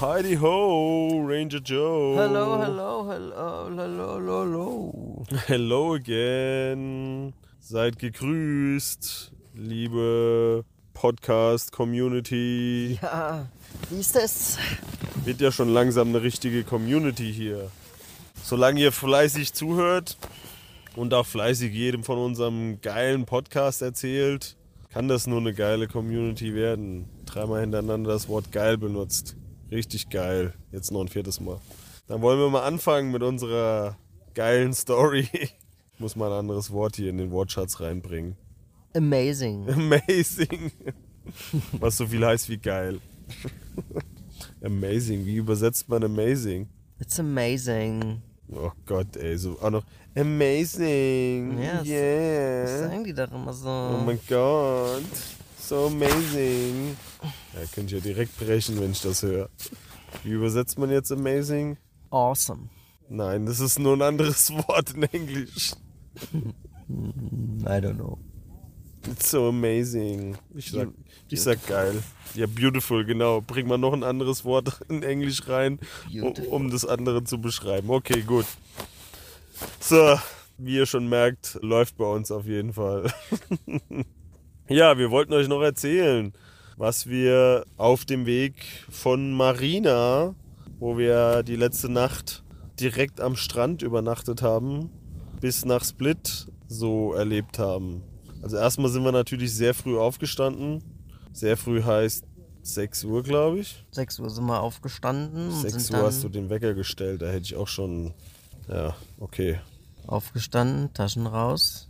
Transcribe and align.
Heidi 0.00 0.34
ho, 0.36 1.22
Ranger 1.24 1.60
Joe. 1.60 2.16
Hello, 2.16 2.58
hello, 2.58 3.06
hello, 3.08 3.68
hello, 3.68 4.16
hello, 4.16 4.42
hello. 4.42 5.24
Hello 5.46 5.94
again. 5.94 7.32
Seid 7.60 7.98
gegrüßt, 8.00 9.32
liebe 9.54 10.64
Podcast-Community. 10.94 12.98
Ja, 13.00 13.46
wie 13.88 14.00
ist 14.00 14.16
das? 14.16 14.58
Wird 15.24 15.40
ja 15.40 15.52
schon 15.52 15.72
langsam 15.72 16.08
eine 16.08 16.22
richtige 16.22 16.64
Community 16.64 17.32
hier. 17.32 17.70
Solange 18.42 18.80
ihr 18.80 18.92
fleißig 18.92 19.54
zuhört 19.54 20.18
und 20.96 21.14
auch 21.14 21.24
fleißig 21.24 21.72
jedem 21.72 22.02
von 22.02 22.18
unserem 22.18 22.80
geilen 22.82 23.26
Podcast 23.26 23.80
erzählt, 23.80 24.56
kann 24.92 25.06
das 25.08 25.26
nur 25.26 25.38
eine 25.38 25.54
geile 25.54 25.86
Community 25.86 26.52
werden. 26.54 27.08
Dreimal 27.26 27.60
hintereinander 27.60 28.10
das 28.10 28.28
Wort 28.28 28.50
geil 28.52 28.76
benutzt. 28.76 29.36
Richtig 29.74 30.08
geil. 30.08 30.54
Jetzt 30.70 30.92
noch 30.92 31.00
ein 31.00 31.08
viertes 31.08 31.40
Mal. 31.40 31.58
Dann 32.06 32.22
wollen 32.22 32.38
wir 32.38 32.48
mal 32.48 32.62
anfangen 32.62 33.10
mit 33.10 33.22
unserer 33.24 33.96
geilen 34.34 34.72
Story. 34.72 35.28
Ich 35.32 36.00
muss 36.00 36.16
mal 36.16 36.30
ein 36.32 36.38
anderes 36.40 36.70
Wort 36.70 36.96
hier 36.96 37.10
in 37.10 37.18
den 37.18 37.30
Wortschatz 37.30 37.80
reinbringen. 37.80 38.36
Amazing. 38.94 39.68
Amazing. 39.68 40.70
Was 41.80 41.96
so 41.96 42.06
viel 42.06 42.24
heißt 42.24 42.48
wie 42.48 42.58
geil. 42.58 43.00
Amazing. 44.62 45.24
Wie 45.26 45.36
übersetzt 45.36 45.88
man 45.88 46.04
amazing? 46.04 46.68
It's 47.00 47.18
amazing. 47.18 48.22
Oh 48.52 48.70
Gott, 48.86 49.16
ey. 49.16 49.36
So 49.36 49.58
auch 49.60 49.70
noch 49.70 49.84
amazing. 50.16 51.56
Das- 51.60 51.86
yeah. 51.86 52.62
Was 52.64 52.78
sagen 52.80 53.04
die 53.04 53.14
doch 53.14 53.32
immer 53.32 53.52
so? 53.52 53.68
Oh 53.68 54.02
mein 54.04 54.20
Gott. 54.28 55.02
So 55.66 55.86
amazing. 55.86 56.94
Ja, 57.54 57.60
könnte 57.72 57.96
ich 57.96 58.04
ja 58.04 58.12
direkt 58.12 58.38
brechen, 58.38 58.78
wenn 58.78 58.90
ich 58.90 59.00
das 59.00 59.22
höre. 59.22 59.48
Wie 60.22 60.32
übersetzt 60.32 60.78
man 60.78 60.90
jetzt 60.90 61.10
amazing? 61.10 61.78
Awesome. 62.10 62.68
Nein, 63.08 63.46
das 63.46 63.60
ist 63.60 63.78
nur 63.78 63.94
ein 63.96 64.02
anderes 64.02 64.50
Wort 64.50 64.92
in 64.92 65.04
Englisch. 65.04 65.72
I 66.90 67.80
don't 67.80 67.94
know. 67.94 68.18
It's 69.10 69.30
so 69.30 69.48
amazing. 69.48 70.36
Ich 70.54 70.70
sag, 70.70 70.90
ich 71.30 71.40
sag 71.40 71.66
geil. 71.66 72.02
Ja, 72.34 72.46
beautiful, 72.46 73.02
genau. 73.06 73.40
Bring 73.40 73.66
mal 73.66 73.78
noch 73.78 73.94
ein 73.94 74.04
anderes 74.04 74.44
Wort 74.44 74.82
in 74.90 75.02
Englisch 75.02 75.48
rein, 75.48 75.78
um, 76.12 76.34
um 76.50 76.70
das 76.70 76.84
andere 76.84 77.24
zu 77.24 77.40
beschreiben. 77.40 77.88
Okay, 77.88 78.20
gut. 78.20 78.46
So, 79.80 80.18
wie 80.58 80.76
ihr 80.76 80.84
schon 80.84 81.08
merkt, 81.08 81.58
läuft 81.62 81.96
bei 81.96 82.04
uns 82.04 82.30
auf 82.30 82.44
jeden 82.44 82.74
Fall. 82.74 83.10
ja, 84.68 84.98
wir 84.98 85.10
wollten 85.10 85.32
euch 85.32 85.48
noch 85.48 85.62
erzählen, 85.62 86.32
was 86.76 87.06
wir 87.08 87.64
auf 87.76 88.04
dem 88.04 88.26
Weg 88.26 88.64
von 88.90 89.32
Marina, 89.32 90.34
wo 90.78 90.98
wir 90.98 91.42
die 91.42 91.56
letzte 91.56 91.88
Nacht 91.88 92.42
direkt 92.80 93.20
am 93.20 93.36
Strand 93.36 93.82
übernachtet 93.82 94.42
haben, 94.42 94.90
bis 95.40 95.64
nach 95.64 95.84
Split 95.84 96.46
so 96.66 97.12
erlebt 97.12 97.58
haben. 97.58 98.02
Also 98.42 98.56
erstmal 98.56 98.90
sind 98.90 99.04
wir 99.04 99.12
natürlich 99.12 99.54
sehr 99.54 99.74
früh 99.74 99.98
aufgestanden. 99.98 100.82
Sehr 101.32 101.56
früh 101.56 101.82
heißt 101.82 102.24
6 102.62 103.04
Uhr, 103.04 103.22
glaube 103.22 103.60
ich. 103.60 103.84
6 103.92 104.20
Uhr 104.20 104.30
sind 104.30 104.46
wir 104.46 104.60
aufgestanden 104.60 105.48
und 105.48 105.62
6 105.62 105.86
sind 105.86 105.96
Uhr 105.96 106.02
hast 106.02 106.24
du 106.24 106.28
den 106.28 106.50
Wecker 106.50 106.74
gestellt, 106.74 107.22
da 107.22 107.26
hätte 107.26 107.42
ich 107.42 107.56
auch 107.56 107.68
schon. 107.68 108.14
Ja, 108.68 108.94
okay. 109.18 109.60
aufgestanden, 110.06 110.92
Taschen 110.94 111.26
raus, 111.26 111.88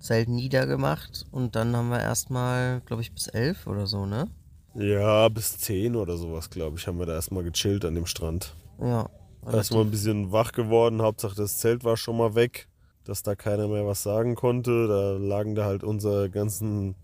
Zelt 0.00 0.28
niedergemacht 0.28 1.26
und 1.30 1.54
dann 1.56 1.76
haben 1.76 1.90
wir 1.90 2.00
erstmal, 2.00 2.80
glaube 2.86 3.02
ich, 3.02 3.12
bis 3.12 3.28
11 3.28 3.66
oder 3.66 3.86
so, 3.86 4.06
ne? 4.06 4.28
Ja, 4.74 5.28
bis 5.28 5.58
10 5.58 5.94
oder 5.96 6.16
sowas, 6.16 6.48
glaube 6.50 6.78
ich, 6.78 6.86
haben 6.86 6.98
wir 6.98 7.06
da 7.06 7.14
erstmal 7.14 7.44
gechillt 7.44 7.84
an 7.84 7.94
dem 7.94 8.06
Strand. 8.06 8.54
Ja. 8.80 9.08
Erstmal 9.46 9.82
ein 9.82 9.90
bisschen 9.90 10.32
wach 10.32 10.52
geworden, 10.52 11.02
Hauptsache 11.02 11.34
das 11.34 11.58
Zelt 11.58 11.84
war 11.84 11.96
schon 11.96 12.16
mal 12.16 12.34
weg, 12.34 12.68
dass 13.04 13.22
da 13.22 13.34
keiner 13.34 13.68
mehr 13.68 13.86
was 13.86 14.02
sagen 14.02 14.34
konnte. 14.34 14.86
Da 14.86 15.12
lagen 15.12 15.54
da 15.54 15.64
halt 15.64 15.82
unsere 15.82 16.30
ganzen 16.30 16.94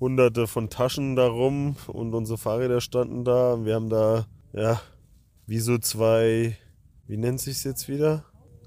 hunderte 0.00 0.46
von 0.46 0.70
Taschen 0.70 1.16
da 1.16 1.28
rum 1.28 1.76
und 1.86 2.14
unsere 2.14 2.38
Fahrräder 2.38 2.80
standen 2.80 3.24
da. 3.24 3.64
Wir 3.64 3.74
haben 3.74 3.90
da, 3.90 4.26
ja, 4.52 4.80
wie 5.46 5.60
so 5.60 5.78
zwei, 5.78 6.56
wie 7.06 7.16
nennt 7.16 7.40
sich's 7.40 7.64
jetzt 7.64 7.88
wieder? 7.88 8.24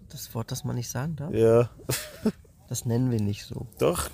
Das 0.09 0.34
Wort, 0.34 0.51
das 0.51 0.63
man 0.63 0.75
nicht 0.75 0.90
sagen 0.90 1.16
darf, 1.16 1.34
Ja, 1.34 1.69
das 2.68 2.86
nennen 2.86 3.12
wir 3.12 3.22
nicht 3.22 3.46
so. 3.46 3.68
doch, 3.80 4.09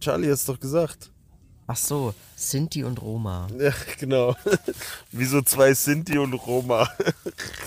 Charlie 0.00 0.30
hat's 0.30 0.46
doch 0.46 0.60
gesagt. 0.60 1.10
Ach 1.72 1.76
so, 1.76 2.14
Sinti 2.34 2.82
und 2.82 3.00
Roma. 3.00 3.46
Ja, 3.56 3.72
genau. 4.00 4.34
Wie 5.12 5.24
so 5.24 5.40
zwei 5.40 5.72
Sinti 5.72 6.18
und 6.18 6.34
Roma. 6.34 6.88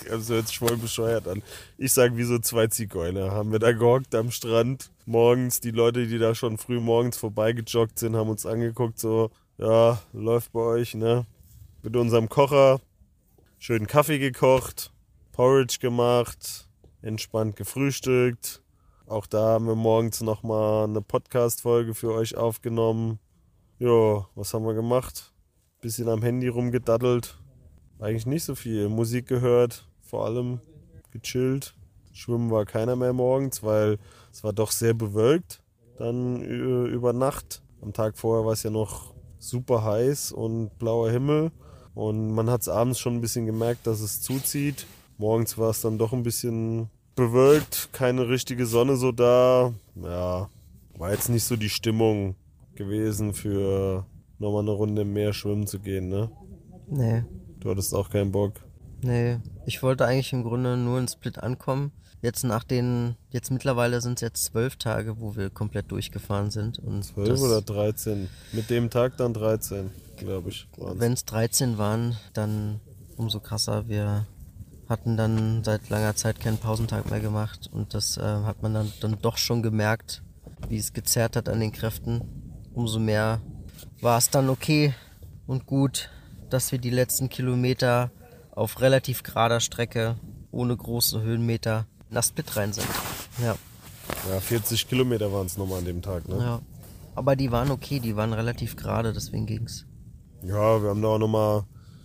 Das 0.09 0.27
hört 0.29 0.49
sich 0.49 0.59
voll 0.59 0.75
bescheuert 0.75 1.25
an. 1.25 1.41
Ich 1.77 1.93
sag 1.93 2.13
wie 2.17 2.25
so 2.25 2.37
zwei 2.39 2.67
Zigeuner. 2.67 3.31
Haben 3.31 3.53
wir 3.53 3.59
da 3.59 3.71
gehockt 3.71 4.13
am 4.13 4.29
Strand. 4.29 4.91
Morgens, 5.05 5.61
die 5.61 5.71
Leute, 5.71 6.05
die 6.05 6.17
da 6.17 6.35
schon 6.35 6.57
früh 6.57 6.81
morgens 6.81 7.15
vorbeigejoggt 7.15 7.97
sind, 7.97 8.17
haben 8.17 8.29
uns 8.29 8.45
angeguckt, 8.45 8.99
so, 8.99 9.31
ja, 9.57 10.01
läuft 10.11 10.51
bei 10.51 10.59
euch, 10.59 10.95
ne? 10.95 11.25
Mit 11.81 11.95
unserem 11.95 12.27
Kocher. 12.27 12.81
Schönen 13.57 13.87
Kaffee 13.87 14.19
gekocht, 14.19 14.91
Porridge 15.31 15.77
gemacht, 15.79 16.67
entspannt 17.01 17.55
gefrühstückt. 17.55 18.62
Auch 19.07 19.25
da 19.27 19.49
haben 19.49 19.67
wir 19.67 19.75
morgens 19.75 20.21
nochmal 20.21 20.85
eine 20.85 21.01
Podcast-Folge 21.01 21.93
für 21.93 22.13
euch 22.13 22.37
aufgenommen. 22.37 23.19
Ja, 23.79 24.25
was 24.35 24.53
haben 24.53 24.65
wir 24.65 24.73
gemacht? 24.73 25.33
Bisschen 25.81 26.07
am 26.07 26.21
Handy 26.21 26.47
rumgedaddelt. 26.47 27.37
Eigentlich 27.99 28.25
nicht 28.25 28.43
so 28.45 28.55
viel. 28.55 28.87
Musik 28.89 29.27
gehört, 29.27 29.87
vor 30.01 30.25
allem 30.25 30.61
gechillt. 31.11 31.75
Schwimmen 32.13 32.49
war 32.49 32.65
keiner 32.65 32.95
mehr 32.95 33.13
morgens, 33.13 33.61
weil 33.63 33.97
es 34.31 34.43
war 34.43 34.53
doch 34.53 34.71
sehr 34.71 34.93
bewölkt. 34.93 35.61
Dann 35.97 36.41
ü- 36.41 36.87
über 36.87 37.11
Nacht. 37.11 37.61
Am 37.81 37.91
Tag 37.91 38.17
vorher 38.17 38.45
war 38.45 38.53
es 38.53 38.63
ja 38.63 38.69
noch 38.69 39.13
super 39.37 39.83
heiß 39.83 40.31
und 40.31 40.77
blauer 40.79 41.11
Himmel. 41.11 41.51
Und 41.93 42.31
man 42.33 42.49
hat 42.49 42.61
es 42.61 42.69
abends 42.69 42.99
schon 42.99 43.15
ein 43.15 43.21
bisschen 43.21 43.45
gemerkt, 43.45 43.85
dass 43.85 43.99
es 43.99 44.21
zuzieht. 44.21 44.87
Morgens 45.17 45.57
war 45.57 45.69
es 45.69 45.81
dann 45.81 45.97
doch 45.97 46.13
ein 46.13 46.23
bisschen 46.23 46.89
bewölkt, 47.15 47.89
keine 47.93 48.27
richtige 48.27 48.65
Sonne 48.65 48.95
so 48.95 49.11
da. 49.11 49.73
Ja, 49.95 50.49
war 50.97 51.11
jetzt 51.11 51.29
nicht 51.29 51.43
so 51.43 51.55
die 51.55 51.69
Stimmung 51.69 52.35
gewesen 52.75 53.33
für 53.33 54.05
nochmal 54.39 54.61
eine 54.63 54.71
Runde 54.71 55.03
im 55.03 55.13
Meer 55.13 55.33
schwimmen 55.33 55.67
zu 55.67 55.79
gehen, 55.79 56.09
ne? 56.09 56.29
Nee, 56.87 57.23
Du 57.59 57.69
hattest 57.69 57.93
auch 57.95 58.09
keinen 58.09 58.31
Bock. 58.31 58.55
nee. 59.01 59.37
Ich 59.65 59.81
wollte 59.81 60.05
eigentlich 60.05 60.33
im 60.33 60.43
Grunde 60.43 60.75
nur 60.75 60.99
in 60.99 61.07
Split 61.07 61.37
ankommen. 61.39 61.91
Jetzt 62.21 62.43
nach 62.43 62.63
den, 62.65 63.15
jetzt 63.31 63.51
mittlerweile 63.51 64.01
sind 64.01 64.15
es 64.15 64.21
jetzt 64.21 64.43
zwölf 64.45 64.75
Tage, 64.75 65.19
wo 65.21 65.35
wir 65.37 65.49
komplett 65.49 65.89
durchgefahren 65.91 66.51
sind. 66.51 66.79
Und 66.79 67.03
12 67.03 67.29
das- 67.29 67.41
oder 67.41 67.61
13? 67.61 68.27
Mit 68.51 68.69
dem 68.69 68.89
Tag 68.89 69.15
dann 69.17 69.33
13, 69.33 69.89
glaube 70.17 70.49
ich. 70.49 70.67
Wenn 70.77 71.13
es 71.13 71.23
13 71.25 71.77
waren, 71.77 72.17
dann 72.33 72.81
umso 73.15 73.39
krasser. 73.39 73.87
Wir 73.87 74.25
hatten 74.89 75.17
dann 75.17 75.63
seit 75.63 75.89
langer 75.89 76.15
Zeit 76.15 76.39
keinen 76.39 76.57
Pausentag 76.57 77.09
mehr 77.09 77.19
gemacht 77.19 77.69
und 77.71 77.93
das 77.93 78.17
äh, 78.17 78.21
hat 78.21 78.61
man 78.61 78.73
dann, 78.73 78.91
dann 79.01 79.17
doch 79.21 79.37
schon 79.37 79.63
gemerkt, 79.63 80.23
wie 80.67 80.77
es 80.77 80.93
gezerrt 80.93 81.35
hat 81.35 81.49
an 81.49 81.59
den 81.59 81.71
Kräften. 81.71 82.21
Umso 82.73 82.99
mehr 82.99 83.41
war 84.01 84.17
es 84.17 84.29
dann 84.29 84.49
okay 84.49 84.93
und 85.47 85.65
gut, 85.65 86.09
dass 86.49 86.71
wir 86.71 86.79
die 86.79 86.89
letzten 86.89 87.29
Kilometer 87.29 88.11
auf 88.51 88.81
relativ 88.81 89.23
gerader 89.23 89.59
Strecke, 89.59 90.17
ohne 90.51 90.75
große 90.75 91.21
Höhenmeter, 91.21 91.87
nach 92.09 92.23
Split 92.23 92.55
rein 92.55 92.73
sind. 92.73 92.87
Ja, 93.41 93.55
Ja, 94.29 94.39
40 94.39 94.87
Kilometer 94.87 95.31
waren 95.31 95.47
es 95.47 95.57
nochmal 95.57 95.79
an 95.79 95.85
dem 95.85 96.01
Tag, 96.01 96.27
ne? 96.27 96.37
ja. 96.37 96.61
Aber 97.15 97.35
die 97.35 97.51
waren 97.51 97.71
okay, 97.71 97.99
die 97.99 98.15
waren 98.15 98.33
relativ 98.33 98.75
gerade, 98.75 99.13
deswegen 99.13 99.45
ging's. 99.45 99.85
Ja, 100.41 100.81
wir 100.81 100.89
haben 100.89 101.01
da 101.01 101.09
auch 101.09 101.19
nochmal 101.19 101.63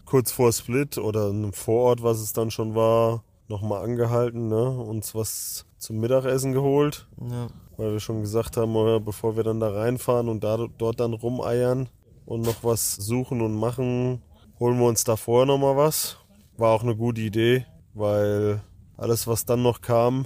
kurz 0.08 0.32
vor 0.32 0.52
Split 0.52 0.96
oder 0.98 1.28
im 1.28 1.52
Vorort, 1.52 2.02
was 2.02 2.20
es 2.20 2.32
dann 2.32 2.50
schon 2.50 2.74
war, 2.74 3.24
nochmal 3.48 3.82
angehalten, 3.84 4.48
ne? 4.48 4.70
Uns 4.70 5.14
was 5.14 5.66
zum 5.78 5.98
Mittagessen 6.00 6.52
geholt, 6.52 7.06
Ja. 7.30 7.48
weil 7.76 7.92
wir 7.92 8.00
schon 8.00 8.22
gesagt 8.22 8.56
haben, 8.56 8.74
äh, 8.74 9.00
bevor 9.00 9.36
wir 9.36 9.44
dann 9.44 9.60
da 9.60 9.70
reinfahren 9.70 10.28
und 10.28 10.42
da, 10.42 10.66
dort 10.78 11.00
dann 11.00 11.12
rumeiern 11.12 11.88
und 12.26 12.40
noch 12.42 12.64
was 12.64 12.94
suchen 12.96 13.40
und 13.42 13.54
machen, 13.54 14.22
holen 14.58 14.78
wir 14.78 14.86
uns 14.86 15.04
da 15.04 15.16
vorher 15.16 15.46
nochmal 15.46 15.76
was. 15.76 16.16
War 16.56 16.72
auch 16.72 16.82
eine 16.82 16.96
gute 16.96 17.20
Idee, 17.20 17.66
weil 17.94 18.60
alles, 18.96 19.26
was 19.26 19.44
dann 19.44 19.62
noch 19.62 19.80
kam, 19.82 20.24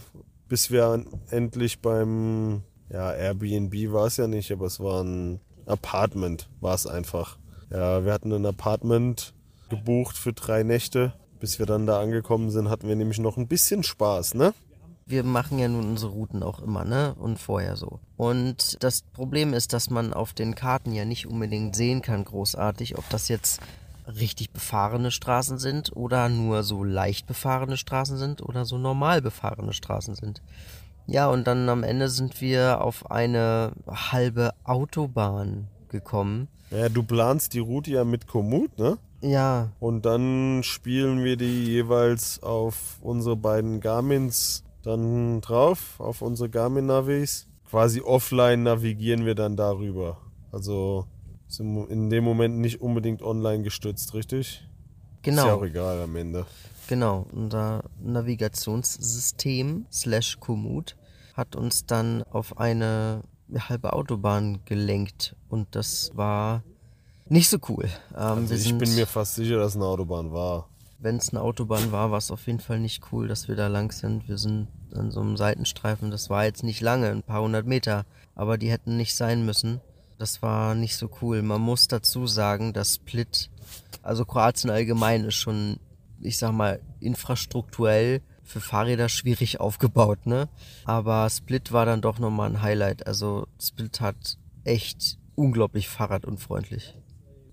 bis 0.48 0.70
wir 0.70 1.04
endlich 1.30 1.80
beim 1.82 2.62
ja, 2.88 3.12
Airbnb 3.12 3.74
war 3.92 4.06
es 4.06 4.16
ja 4.16 4.26
nicht, 4.26 4.52
aber 4.52 4.66
es 4.66 4.78
war 4.80 5.02
ein 5.02 5.40
Apartment, 5.66 6.48
war 6.60 6.74
es 6.74 6.86
einfach. 6.86 7.38
Ja, 7.70 8.04
wir 8.04 8.12
hatten 8.12 8.32
ein 8.32 8.46
Apartment 8.46 9.34
gebucht 9.72 10.18
für 10.18 10.32
drei 10.32 10.62
Nächte. 10.62 11.14
Bis 11.40 11.58
wir 11.58 11.66
dann 11.66 11.86
da 11.86 11.98
angekommen 11.98 12.50
sind, 12.50 12.68
hatten 12.68 12.86
wir 12.86 12.94
nämlich 12.94 13.18
noch 13.18 13.36
ein 13.36 13.48
bisschen 13.48 13.82
Spaß, 13.82 14.34
ne? 14.34 14.54
Wir 15.06 15.24
machen 15.24 15.58
ja 15.58 15.66
nun 15.66 15.88
unsere 15.90 16.12
Routen 16.12 16.42
auch 16.42 16.60
immer, 16.60 16.84
ne? 16.84 17.14
Und 17.18 17.40
vorher 17.40 17.74
so. 17.76 17.98
Und 18.16 18.82
das 18.84 19.02
Problem 19.02 19.52
ist, 19.52 19.72
dass 19.72 19.90
man 19.90 20.12
auf 20.12 20.34
den 20.34 20.54
Karten 20.54 20.92
ja 20.92 21.04
nicht 21.04 21.26
unbedingt 21.26 21.74
sehen 21.74 22.02
kann, 22.02 22.24
großartig, 22.24 22.96
ob 22.96 23.08
das 23.08 23.28
jetzt 23.28 23.60
richtig 24.06 24.50
befahrene 24.50 25.10
Straßen 25.10 25.58
sind 25.58 25.96
oder 25.96 26.28
nur 26.28 26.62
so 26.62 26.84
leicht 26.84 27.26
befahrene 27.26 27.76
Straßen 27.76 28.18
sind 28.18 28.42
oder 28.42 28.64
so 28.64 28.78
normal 28.78 29.22
befahrene 29.22 29.72
Straßen 29.72 30.14
sind. 30.14 30.42
Ja, 31.06 31.28
und 31.28 31.46
dann 31.46 31.68
am 31.68 31.82
Ende 31.82 32.08
sind 32.08 32.40
wir 32.40 32.80
auf 32.82 33.10
eine 33.10 33.72
halbe 33.88 34.52
Autobahn 34.64 35.68
gekommen. 35.88 36.48
Ja, 36.72 36.88
du 36.88 37.02
planst 37.02 37.52
die 37.52 37.58
Route 37.58 37.90
ja 37.90 38.04
mit 38.04 38.26
Komoot, 38.26 38.78
ne? 38.78 38.98
Ja. 39.20 39.70
Und 39.78 40.04
dann 40.04 40.62
spielen 40.62 41.22
wir 41.22 41.36
die 41.36 41.64
jeweils 41.64 42.42
auf 42.42 42.98
unsere 43.02 43.36
beiden 43.36 43.80
Garmins 43.80 44.64
dann 44.82 45.40
drauf, 45.40 45.94
auf 45.98 46.22
unsere 46.22 46.48
Garmin-Navis. 46.48 47.46
Quasi 47.68 48.00
offline 48.00 48.64
navigieren 48.64 49.24
wir 49.24 49.34
dann 49.34 49.56
darüber. 49.56 50.18
Also 50.50 51.06
sind 51.46 51.88
in 51.88 52.10
dem 52.10 52.24
Moment 52.24 52.58
nicht 52.58 52.80
unbedingt 52.80 53.22
online 53.22 53.62
gestützt, 53.62 54.14
richtig? 54.14 54.66
Genau. 55.22 55.42
Ist 55.42 55.46
ja 55.46 55.54
auch 55.54 55.64
egal 55.64 56.02
am 56.02 56.16
Ende. 56.16 56.46
Genau, 56.88 57.26
unser 57.32 57.84
Navigationssystem 58.00 59.86
slash 59.92 60.38
Komoot 60.40 60.96
hat 61.34 61.54
uns 61.54 61.86
dann 61.86 62.22
auf 62.24 62.58
eine 62.58 63.22
halbe 63.60 63.92
Autobahn 63.92 64.60
gelenkt 64.64 65.36
und 65.48 65.68
das 65.72 66.10
war 66.14 66.62
nicht 67.28 67.48
so 67.48 67.58
cool. 67.68 67.84
Ähm, 68.14 68.20
also 68.20 68.54
ich 68.54 68.76
bin 68.76 68.94
mir 68.94 69.06
fast 69.06 69.36
sicher, 69.36 69.56
dass 69.58 69.70
es 69.70 69.76
eine 69.76 69.86
Autobahn 69.86 70.32
war. 70.32 70.68
Wenn 70.98 71.16
es 71.16 71.30
eine 71.30 71.40
Autobahn 71.40 71.90
war, 71.90 72.10
war 72.10 72.18
es 72.18 72.30
auf 72.30 72.46
jeden 72.46 72.60
Fall 72.60 72.78
nicht 72.78 73.02
cool, 73.10 73.26
dass 73.26 73.48
wir 73.48 73.56
da 73.56 73.66
lang 73.66 73.90
sind. 73.92 74.28
Wir 74.28 74.38
sind 74.38 74.68
an 74.94 75.10
so 75.10 75.20
einem 75.20 75.36
Seitenstreifen, 75.36 76.10
das 76.10 76.30
war 76.30 76.44
jetzt 76.44 76.62
nicht 76.62 76.80
lange, 76.80 77.10
ein 77.10 77.22
paar 77.22 77.42
hundert 77.42 77.66
Meter, 77.66 78.04
aber 78.34 78.58
die 78.58 78.70
hätten 78.70 78.96
nicht 78.96 79.14
sein 79.14 79.44
müssen. 79.44 79.80
Das 80.18 80.42
war 80.42 80.74
nicht 80.74 80.96
so 80.96 81.10
cool. 81.20 81.42
Man 81.42 81.60
muss 81.60 81.88
dazu 81.88 82.26
sagen, 82.26 82.72
dass 82.72 82.94
Split, 82.94 83.50
also 84.02 84.24
Kroatien 84.24 84.70
allgemein 84.70 85.24
ist 85.24 85.34
schon, 85.34 85.78
ich 86.20 86.38
sag 86.38 86.52
mal, 86.52 86.80
infrastrukturell 87.00 88.22
für 88.52 88.60
Fahrräder 88.60 89.08
schwierig 89.08 89.60
aufgebaut, 89.60 90.26
ne? 90.26 90.48
Aber 90.84 91.28
Split 91.30 91.72
war 91.72 91.86
dann 91.86 92.02
doch 92.02 92.18
nochmal 92.18 92.50
ein 92.50 92.62
Highlight. 92.62 93.06
Also 93.06 93.46
Split 93.60 94.00
hat 94.00 94.38
echt 94.64 95.18
unglaublich 95.34 95.88
fahrradunfreundlich. 95.88 96.94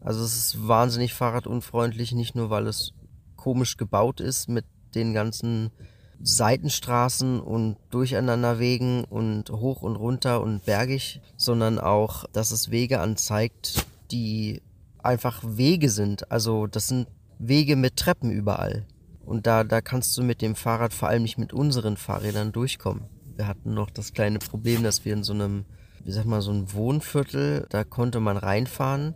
Also 0.01 0.23
es 0.23 0.37
ist 0.37 0.67
wahnsinnig 0.67 1.13
fahrradunfreundlich, 1.13 2.11
nicht 2.11 2.35
nur 2.35 2.49
weil 2.49 2.67
es 2.67 2.93
komisch 3.35 3.77
gebaut 3.77 4.19
ist 4.19 4.49
mit 4.49 4.65
den 4.93 5.13
ganzen 5.13 5.71
Seitenstraßen 6.21 7.39
und 7.39 7.77
Durcheinanderwegen 7.89 9.05
und 9.05 9.49
hoch 9.49 9.81
und 9.81 9.95
runter 9.95 10.41
und 10.41 10.65
bergig, 10.65 11.21
sondern 11.37 11.79
auch, 11.79 12.25
dass 12.33 12.51
es 12.51 12.71
Wege 12.71 12.99
anzeigt, 12.99 13.85
die 14.11 14.61
einfach 15.01 15.41
Wege 15.45 15.89
sind. 15.89 16.29
Also 16.29 16.67
das 16.67 16.89
sind 16.89 17.07
Wege 17.37 17.77
mit 17.77 17.95
Treppen 17.95 18.31
überall. 18.31 18.85
Und 19.29 19.45
da, 19.45 19.63
da 19.63 19.79
kannst 19.79 20.17
du 20.17 20.23
mit 20.23 20.41
dem 20.41 20.55
Fahrrad, 20.55 20.93
vor 20.93 21.07
allem 21.07 21.21
nicht 21.21 21.37
mit 21.37 21.53
unseren 21.53 21.97
Fahrrädern, 21.97 22.51
durchkommen. 22.51 23.03
Wir 23.35 23.47
hatten 23.47 23.73
noch 23.73 23.91
das 23.91 24.13
kleine 24.13 24.39
Problem, 24.39 24.83
dass 24.83 25.05
wir 25.05 25.13
in 25.13 25.23
so 25.23 25.33
einem, 25.33 25.65
wie 26.03 26.11
sag 26.11 26.25
mal, 26.25 26.41
so 26.41 26.51
einem 26.51 26.73
Wohnviertel, 26.73 27.67
da 27.69 27.83
konnte 27.83 28.19
man 28.19 28.37
reinfahren 28.37 29.13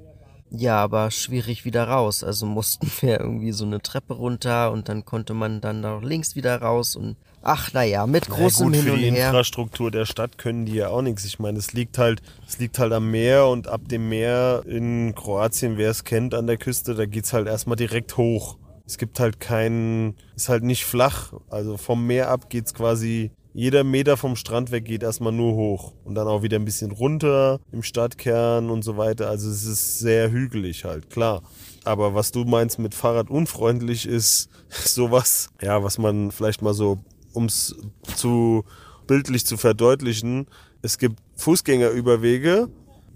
ja, 0.56 0.77
aber 0.77 1.10
schwierig 1.10 1.65
wieder 1.65 1.88
raus. 1.88 2.24
Also 2.24 2.45
mussten 2.45 2.88
wir 3.01 3.19
irgendwie 3.19 3.51
so 3.51 3.65
eine 3.65 3.81
Treppe 3.81 4.13
runter 4.13 4.71
und 4.71 4.88
dann 4.88 5.04
konnte 5.04 5.33
man 5.33 5.62
dann 5.62 5.81
da 5.81 5.98
links 5.98 6.36
wieder 6.36 6.62
raus 6.62 6.95
und 6.95 7.18
ach 7.42 7.74
naja, 7.74 8.06
mit 8.06 8.30
großem 8.30 8.69
naja, 8.69 8.83
gut, 8.83 8.86
Hin 8.86 8.94
und 8.94 9.00
her. 9.00 9.10
Für 9.10 9.15
die 9.15 9.21
Infrastruktur 9.21 9.92
der 9.92 10.06
Stadt 10.06 10.38
können 10.38 10.65
die 10.65 10.75
ja 10.75 10.89
auch 10.89 11.01
nichts. 11.01 11.25
Ich 11.25 11.39
meine, 11.39 11.57
es 11.57 11.74
liegt 11.74 11.98
halt, 11.98 12.21
es 12.48 12.60
liegt 12.60 12.77
halt 12.80 12.94
am 12.94 13.10
Meer 13.10 13.48
und 13.48 13.68
ab 13.68 13.89
dem 13.89 14.10
Meer 14.10 14.63
in 14.65 15.13
Kroatien, 15.15 15.77
wer 15.77 15.89
es 15.89 16.04
kennt 16.04 16.33
an 16.36 16.48
der 16.48 16.57
Küste, 16.57 16.94
da 16.94 17.06
geht's 17.06 17.33
halt 17.33 17.48
erstmal 17.48 17.75
direkt 17.75 18.18
hoch. 18.18 18.57
Es 18.86 18.98
gibt 18.98 19.20
halt 19.20 19.40
keinen, 19.40 20.16
ist 20.36 20.50
halt 20.50 20.64
nicht 20.64 20.86
flach. 20.86 21.34
Also 21.50 21.78
vom 21.78 22.06
Meer 22.06 22.30
ab 22.30 22.50
geht's 22.50 22.74
quasi 22.74 23.32
jeder 23.54 23.84
Meter 23.84 24.18
vom 24.18 24.36
Strand 24.36 24.72
weg 24.72 24.86
geht 24.86 25.04
erstmal 25.04 25.32
nur 25.32 25.54
hoch 25.54 25.94
und 26.04 26.16
dann 26.16 26.28
auch 26.28 26.42
wieder 26.42 26.58
ein 26.58 26.66
bisschen 26.66 26.92
runter 26.92 27.60
im 27.72 27.84
Stadtkern 27.84 28.72
und 28.72 28.82
so 28.84 28.98
weiter. 28.98 29.30
Also 29.30 29.50
es 29.50 29.64
ist 29.64 30.00
sehr 30.00 30.32
hügelig 30.32 30.86
halt, 30.86 31.12
klar. 31.12 31.44
Aber 31.84 32.16
was 32.16 32.32
du 32.32 32.46
meinst 32.46 32.80
mit 32.80 32.96
Fahrrad 32.96 33.30
unfreundlich 33.30 34.08
ist 34.08 34.50
sowas, 34.70 35.50
ja, 35.62 35.84
was 35.84 36.00
man 36.00 36.32
vielleicht 36.32 36.62
mal 36.62 36.74
so, 36.74 37.04
ums 37.36 37.76
zu 38.16 38.64
bildlich 39.06 39.46
zu 39.46 39.58
verdeutlichen, 39.58 40.48
es 40.82 40.98
gibt 40.98 41.20
Fußgängerüberwege, 41.36 42.70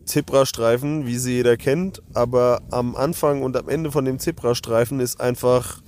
Zebrastreifen, 0.08 1.06
wie 1.06 1.18
sie 1.18 1.34
jeder 1.34 1.58
kennt, 1.58 2.02
aber 2.14 2.62
am 2.72 2.96
Anfang 2.96 3.44
und 3.44 3.56
am 3.56 3.70
Ende 3.70 3.92
von 3.92 4.06
dem 4.06 4.20
Zebrastreifen 4.20 5.00
ist 5.00 5.22
einfach, 5.22 5.82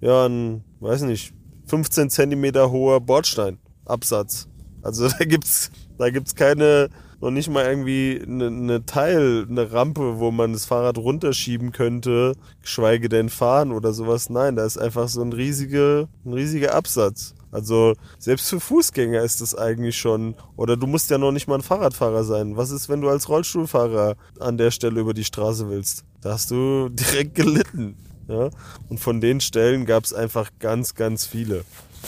ja, 0.00 0.26
ein, 0.26 0.62
weiß 0.80 1.02
nicht, 1.02 1.32
15 1.66 2.10
Zentimeter 2.10 2.70
hoher 2.70 3.00
Bordstein. 3.00 3.58
Absatz. 3.84 4.48
Also 4.82 5.08
da 5.18 5.24
gibt's, 5.24 5.70
da 5.98 6.10
gibt's 6.10 6.34
keine, 6.34 6.88
noch 7.20 7.30
nicht 7.30 7.48
mal 7.48 7.64
irgendwie 7.64 8.20
eine, 8.22 8.46
eine 8.46 8.86
Teil, 8.86 9.46
eine 9.48 9.72
Rampe, 9.72 10.18
wo 10.18 10.30
man 10.30 10.52
das 10.52 10.64
Fahrrad 10.64 10.98
runterschieben 10.98 11.72
könnte, 11.72 12.34
geschweige 12.60 13.08
denn 13.08 13.28
fahren 13.28 13.72
oder 13.72 13.92
sowas. 13.92 14.30
Nein, 14.30 14.56
da 14.56 14.64
ist 14.64 14.78
einfach 14.78 15.08
so 15.08 15.22
ein 15.22 15.32
riesiger, 15.32 16.08
ein 16.24 16.32
riesiger 16.32 16.74
Absatz. 16.74 17.34
Also 17.52 17.94
selbst 18.18 18.48
für 18.48 18.58
Fußgänger 18.58 19.22
ist 19.22 19.40
das 19.40 19.54
eigentlich 19.54 19.96
schon. 19.96 20.34
Oder 20.56 20.76
du 20.76 20.86
musst 20.86 21.10
ja 21.10 21.18
noch 21.18 21.30
nicht 21.30 21.46
mal 21.46 21.56
ein 21.56 21.62
Fahrradfahrer 21.62 22.24
sein. 22.24 22.56
Was 22.56 22.70
ist, 22.70 22.88
wenn 22.88 23.02
du 23.02 23.08
als 23.08 23.28
Rollstuhlfahrer 23.28 24.16
an 24.40 24.56
der 24.56 24.70
Stelle 24.70 25.00
über 25.00 25.14
die 25.14 25.24
Straße 25.24 25.68
willst? 25.68 26.04
Da 26.22 26.32
hast 26.32 26.50
du 26.50 26.88
direkt 26.90 27.34
gelitten. 27.34 27.96
Ja? 28.26 28.48
Und 28.88 28.98
von 28.98 29.20
den 29.20 29.40
Stellen 29.40 29.84
gab 29.84 30.04
es 30.04 30.14
einfach 30.14 30.50
ganz, 30.58 30.94
ganz 30.94 31.26
viele. 31.26 31.64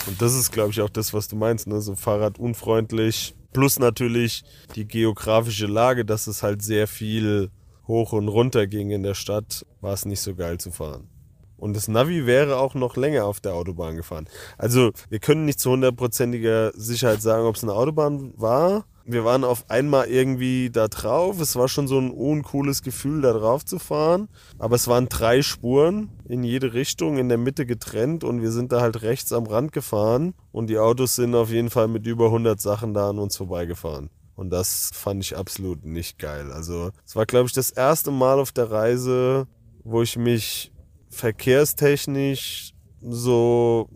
Und 0.07 0.21
das 0.21 0.33
ist, 0.33 0.51
glaube 0.51 0.71
ich, 0.71 0.81
auch 0.81 0.89
das, 0.89 1.13
was 1.13 1.27
du 1.27 1.35
meinst, 1.35 1.67
ne? 1.67 1.79
so 1.79 1.95
fahrradunfreundlich. 1.95 3.35
Plus 3.53 3.79
natürlich 3.79 4.43
die 4.75 4.85
geografische 4.85 5.67
Lage, 5.67 6.03
dass 6.03 6.27
es 6.27 6.43
halt 6.43 6.61
sehr 6.61 6.87
viel 6.87 7.51
hoch 7.87 8.13
und 8.13 8.27
runter 8.27 8.67
ging 8.67 8.89
in 8.89 9.03
der 9.03 9.13
Stadt, 9.13 9.65
war 9.79 9.93
es 9.93 10.05
nicht 10.05 10.19
so 10.19 10.35
geil 10.35 10.57
zu 10.57 10.71
fahren. 10.71 11.07
Und 11.57 11.75
das 11.75 11.87
Navi 11.87 12.25
wäre 12.25 12.57
auch 12.57 12.75
noch 12.75 12.95
länger 12.95 13.25
auf 13.25 13.39
der 13.39 13.53
Autobahn 13.53 13.95
gefahren. 13.95 14.27
Also 14.57 14.91
wir 15.09 15.19
können 15.19 15.45
nicht 15.45 15.59
zu 15.59 15.71
hundertprozentiger 15.71 16.71
Sicherheit 16.75 17.21
sagen, 17.21 17.45
ob 17.45 17.55
es 17.55 17.63
eine 17.63 17.73
Autobahn 17.73 18.33
war, 18.35 18.85
wir 19.07 19.23
waren 19.23 19.43
auf 19.43 19.69
einmal 19.69 20.07
irgendwie 20.07 20.71
da 20.71 20.87
drauf. 20.87 21.39
Es 21.39 21.55
war 21.55 21.67
schon 21.67 21.87
so 21.87 21.99
ein 21.99 22.09
uncooles 22.09 22.81
Gefühl, 22.81 23.21
da 23.21 23.33
drauf 23.33 23.63
zu 23.63 23.77
fahren. 23.77 24.29
Aber 24.57 24.75
es 24.75 24.87
waren 24.87 25.07
drei 25.09 25.43
Spuren 25.43 26.09
in 26.27 26.43
jede 26.43 26.73
Richtung, 26.73 27.17
in 27.17 27.29
der 27.29 27.37
Mitte 27.37 27.67
getrennt 27.67 28.23
und 28.23 28.41
wir 28.41 28.51
sind 28.51 28.71
da 28.71 28.81
halt 28.81 29.03
rechts 29.03 29.31
am 29.31 29.45
Rand 29.45 29.71
gefahren 29.73 30.33
und 30.51 30.71
die 30.71 30.79
Autos 30.79 31.15
sind 31.15 31.35
auf 31.35 31.51
jeden 31.51 31.69
Fall 31.69 31.87
mit 31.87 32.07
über 32.07 32.25
100 32.25 32.59
Sachen 32.59 32.95
da 32.95 33.11
an 33.11 33.19
uns 33.19 33.37
vorbeigefahren. 33.37 34.09
Und 34.35 34.49
das 34.49 34.89
fand 34.93 35.23
ich 35.23 35.37
absolut 35.37 35.85
nicht 35.85 36.17
geil. 36.17 36.51
Also 36.51 36.89
es 37.05 37.15
war, 37.15 37.27
glaube 37.27 37.45
ich, 37.45 37.53
das 37.53 37.69
erste 37.69 38.09
Mal 38.09 38.39
auf 38.39 38.51
der 38.51 38.71
Reise, 38.71 39.47
wo 39.83 40.01
ich 40.01 40.17
mich 40.17 40.71
verkehrstechnisch 41.15 42.73
so, 43.01 43.89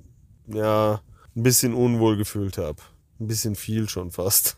ja, 0.47 1.01
ein 1.35 1.43
bisschen 1.43 1.73
unwohl 1.73 2.17
gefühlt 2.17 2.57
habe. 2.57 2.77
Ein 3.19 3.27
bisschen 3.27 3.55
viel 3.55 3.89
schon 3.89 4.11
fast. 4.11 4.57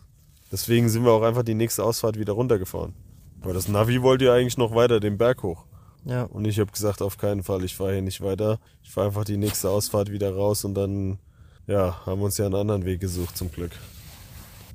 Deswegen 0.52 0.90
sind 0.90 1.04
wir 1.04 1.12
auch 1.12 1.24
einfach 1.24 1.44
die 1.44 1.56
nächste 1.56 1.84
Ausfahrt 1.84 2.20
wieder 2.20 2.34
runtergefahren. 2.34 2.94
Aber 3.42 3.54
das 3.54 3.68
Navi 3.68 4.02
wollte 4.02 4.26
ja 4.26 4.34
eigentlich 4.34 4.58
noch 4.58 4.76
weiter 4.76 5.00
den 5.00 5.18
Berg 5.18 5.44
hoch. 5.44 5.66
Ja. 6.06 6.24
Und 6.24 6.46
ich 6.46 6.60
habe 6.60 6.72
gesagt, 6.72 7.02
auf 7.02 7.18
keinen 7.18 7.44
Fall, 7.44 7.64
ich 7.64 7.76
fahre 7.76 7.94
hier 7.94 8.02
nicht 8.02 8.22
weiter. 8.22 8.60
Ich 8.84 8.92
fahre 8.92 9.08
einfach 9.08 9.24
die 9.24 9.38
nächste 9.38 9.70
Ausfahrt 9.70 10.12
wieder 10.12 10.34
raus 10.34 10.64
und 10.66 10.76
dann, 10.76 11.20
ja, 11.68 12.06
haben 12.06 12.22
wir 12.22 12.26
uns 12.26 12.38
ja 12.38 12.46
einen 12.46 12.56
anderen 12.56 12.86
Weg 12.86 13.00
gesucht 13.00 13.38
zum 13.38 13.52
Glück. 13.52 13.72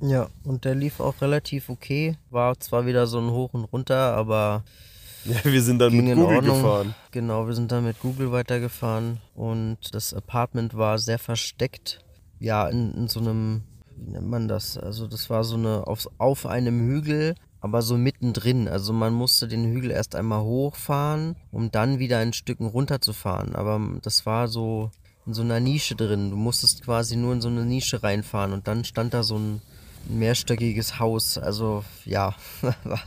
Ja, 0.00 0.28
und 0.44 0.64
der 0.64 0.74
lief 0.74 1.00
auch 1.00 1.20
relativ 1.20 1.68
okay. 1.68 2.16
War 2.30 2.58
zwar 2.60 2.86
wieder 2.86 3.06
so 3.06 3.18
ein 3.18 3.30
Hoch 3.30 3.54
und 3.54 3.64
Runter, 3.64 4.14
aber. 4.14 4.64
Ja, 5.28 5.44
wir 5.44 5.62
sind 5.62 5.78
dann 5.78 5.96
mit 5.96 6.14
Google 6.14 6.36
Ordnung. 6.36 6.62
gefahren. 6.62 6.94
Genau, 7.10 7.46
wir 7.46 7.54
sind 7.54 7.72
dann 7.72 7.84
mit 7.84 8.00
Google 8.00 8.32
weitergefahren 8.32 9.18
und 9.34 9.78
das 9.92 10.14
Apartment 10.14 10.76
war 10.76 10.98
sehr 10.98 11.18
versteckt. 11.18 12.00
Ja, 12.38 12.68
in, 12.68 12.94
in 12.94 13.08
so 13.08 13.20
einem 13.20 13.62
wie 13.96 14.10
nennt 14.10 14.28
man 14.28 14.46
das? 14.46 14.76
Also 14.76 15.06
das 15.06 15.30
war 15.30 15.42
so 15.42 15.56
eine 15.56 15.86
auf, 15.86 16.06
auf 16.18 16.44
einem 16.46 16.86
Hügel, 16.86 17.34
aber 17.60 17.80
so 17.80 17.96
mittendrin. 17.96 18.68
Also 18.68 18.92
man 18.92 19.14
musste 19.14 19.48
den 19.48 19.64
Hügel 19.72 19.90
erst 19.90 20.14
einmal 20.14 20.42
hochfahren, 20.42 21.36
um 21.50 21.70
dann 21.70 21.98
wieder 21.98 22.18
ein 22.18 22.34
Stücken 22.34 22.66
runterzufahren. 22.66 23.54
Aber 23.54 23.80
das 24.02 24.26
war 24.26 24.48
so 24.48 24.90
in 25.26 25.32
so 25.32 25.42
einer 25.42 25.60
Nische 25.60 25.96
drin. 25.96 26.30
Du 26.30 26.36
musstest 26.36 26.84
quasi 26.84 27.16
nur 27.16 27.32
in 27.32 27.40
so 27.40 27.48
eine 27.48 27.64
Nische 27.64 28.02
reinfahren 28.02 28.52
und 28.52 28.68
dann 28.68 28.84
stand 28.84 29.14
da 29.14 29.22
so 29.22 29.38
ein 29.38 29.62
ein 30.08 30.18
mehrstöckiges 30.18 30.98
Haus. 30.98 31.38
Also 31.38 31.84
ja, 32.04 32.34
war, 32.84 33.00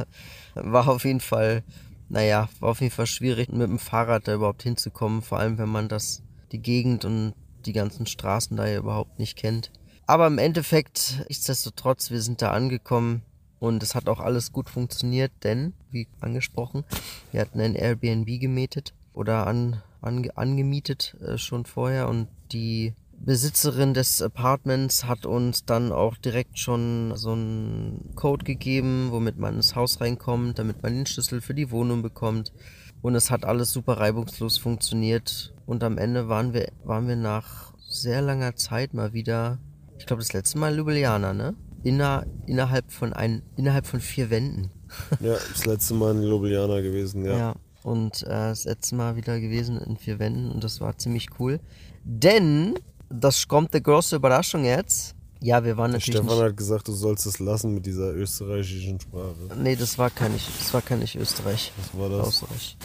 war 0.53 0.87
auf 0.87 1.05
jeden 1.05 1.19
Fall, 1.19 1.63
naja, 2.09 2.49
war 2.59 2.69
auf 2.69 2.81
jeden 2.81 2.93
Fall 2.93 3.05
schwierig, 3.05 3.49
mit 3.49 3.69
dem 3.69 3.79
Fahrrad 3.79 4.27
da 4.27 4.33
überhaupt 4.33 4.63
hinzukommen. 4.63 5.21
Vor 5.21 5.39
allem, 5.39 5.57
wenn 5.57 5.69
man 5.69 5.87
das, 5.87 6.23
die 6.51 6.59
Gegend 6.61 7.05
und 7.05 7.33
die 7.65 7.73
ganzen 7.73 8.05
Straßen 8.05 8.57
da 8.57 8.67
ja 8.67 8.79
überhaupt 8.79 9.19
nicht 9.19 9.37
kennt. 9.37 9.71
Aber 10.07 10.25
im 10.27 10.39
Endeffekt, 10.39 11.23
nichtsdestotrotz, 11.27 12.09
wir 12.09 12.21
sind 12.21 12.41
da 12.41 12.51
angekommen 12.51 13.21
und 13.59 13.83
es 13.83 13.93
hat 13.93 14.09
auch 14.09 14.19
alles 14.19 14.51
gut 14.51 14.69
funktioniert, 14.69 15.31
denn, 15.43 15.73
wie 15.91 16.07
angesprochen, 16.19 16.83
wir 17.31 17.41
hatten 17.41 17.59
ein 17.59 17.75
Airbnb 17.75 18.39
gemietet 18.39 18.93
oder 19.13 19.45
an, 19.45 19.83
an, 20.01 20.27
angemietet 20.33 21.15
äh, 21.21 21.37
schon 21.37 21.65
vorher 21.65 22.07
und 22.07 22.27
die 22.51 22.93
Besitzerin 23.21 23.93
des 23.93 24.21
Apartments 24.21 25.05
hat 25.05 25.25
uns 25.25 25.65
dann 25.65 25.91
auch 25.91 26.15
direkt 26.17 26.57
schon 26.57 27.13
so 27.15 27.33
einen 27.33 28.11
Code 28.15 28.45
gegeben, 28.45 29.09
womit 29.11 29.37
man 29.37 29.55
ins 29.55 29.75
Haus 29.75 30.01
reinkommt, 30.01 30.57
damit 30.57 30.81
man 30.81 30.93
den 30.93 31.05
Schlüssel 31.05 31.41
für 31.41 31.53
die 31.53 31.69
Wohnung 31.69 32.01
bekommt. 32.01 32.53
Und 33.01 33.15
es 33.15 33.29
hat 33.29 33.45
alles 33.45 33.71
super 33.71 33.97
reibungslos 33.97 34.57
funktioniert. 34.57 35.53
Und 35.65 35.83
am 35.83 35.97
Ende 35.97 36.27
waren 36.27 36.53
wir, 36.53 36.71
waren 36.83 37.07
wir 37.07 37.15
nach 37.15 37.73
sehr 37.87 38.21
langer 38.21 38.55
Zeit 38.55 38.93
mal 38.93 39.13
wieder, 39.13 39.59
ich 39.97 40.05
glaube 40.05 40.21
das 40.21 40.33
letzte 40.33 40.57
Mal 40.57 40.75
Ljubljana, 40.75 41.33
ne? 41.33 41.55
Inner, 41.83 42.25
innerhalb 42.45 42.91
von 42.91 43.13
ein, 43.13 43.41
innerhalb 43.55 43.85
von 43.85 43.99
vier 43.99 44.29
Wänden. 44.29 44.71
ja, 45.19 45.37
das 45.53 45.65
letzte 45.65 45.93
Mal 45.93 46.15
in 46.15 46.23
Ljubljana 46.23 46.81
gewesen, 46.81 47.25
ja. 47.25 47.37
Ja, 47.37 47.55
und 47.83 48.23
äh, 48.23 48.27
das 48.27 48.65
letzte 48.65 48.95
Mal 48.95 49.15
wieder 49.15 49.39
gewesen 49.39 49.77
in 49.77 49.97
vier 49.97 50.19
Wänden 50.19 50.51
und 50.51 50.63
das 50.63 50.81
war 50.81 50.97
ziemlich 50.97 51.27
cool. 51.39 51.59
Denn 52.03 52.75
das 53.09 53.47
kommt 53.47 53.73
eine 53.73 53.81
große 53.81 54.15
Überraschung 54.15 54.63
jetzt. 54.65 55.15
Ja, 55.41 55.63
wir 55.63 55.77
waren 55.77 55.91
natürlich. 55.91 56.19
Stefan 56.19 56.43
hat 56.43 56.57
gesagt, 56.57 56.87
du 56.87 56.91
sollst 56.91 57.25
es 57.25 57.39
lassen 57.39 57.73
mit 57.73 57.85
dieser 57.85 58.13
österreichischen 58.13 58.99
Sprache. 58.99 59.35
Nee, 59.57 59.75
das 59.75 59.97
war 59.97 60.09
kein 60.09 60.33
das 60.33 60.73
war 60.73 60.81
kein 60.81 61.01
Österreich. 61.01 61.71
Was 61.77 61.99
war 61.99 62.09
das? 62.09 62.27
Österreich. 62.27 62.77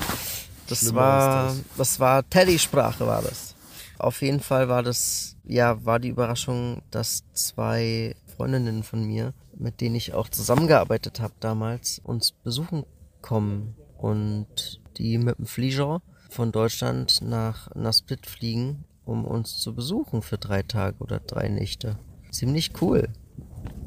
Das 0.69 0.95
war, 0.95 1.47
das. 1.47 1.63
das 1.77 2.01
war 2.01 2.29
Teddy-Sprache 2.29 3.07
war 3.07 3.23
das. 3.23 3.55
Auf 3.99 4.23
jeden 4.23 4.41
Fall 4.41 4.69
war 4.69 4.83
das, 4.83 5.37
ja, 5.45 5.85
war 5.85 5.99
die 5.99 6.09
Überraschung, 6.09 6.83
dass 6.91 7.25
zwei 7.33 8.17
Freundinnen 8.37 8.83
von 8.83 9.05
mir, 9.05 9.35
mit 9.57 9.81
denen 9.81 9.95
ich 9.95 10.15
auch 10.15 10.29
zusammengearbeitet 10.29 11.21
habe 11.21 11.35
damals, 11.41 12.01
uns 12.03 12.33
besuchen 12.33 12.85
kommen 13.21 13.77
und 13.99 14.81
die 14.97 15.19
mit 15.19 15.39
dem 15.39 15.47
Flieger 15.47 16.03
von 16.31 16.51
Deutschland 16.51 17.21
nach, 17.23 17.75
nach 17.75 17.95
Split 17.95 18.27
fliegen 18.27 18.85
um 19.05 19.25
uns 19.25 19.59
zu 19.59 19.75
besuchen 19.75 20.23
für 20.23 20.39
drei 20.39 20.63
Tage 20.63 20.97
oder 21.01 21.21
drei 21.21 21.49
Nächte. 21.49 21.99
Ziemlich 22.31 22.73
cool. 22.81 23.09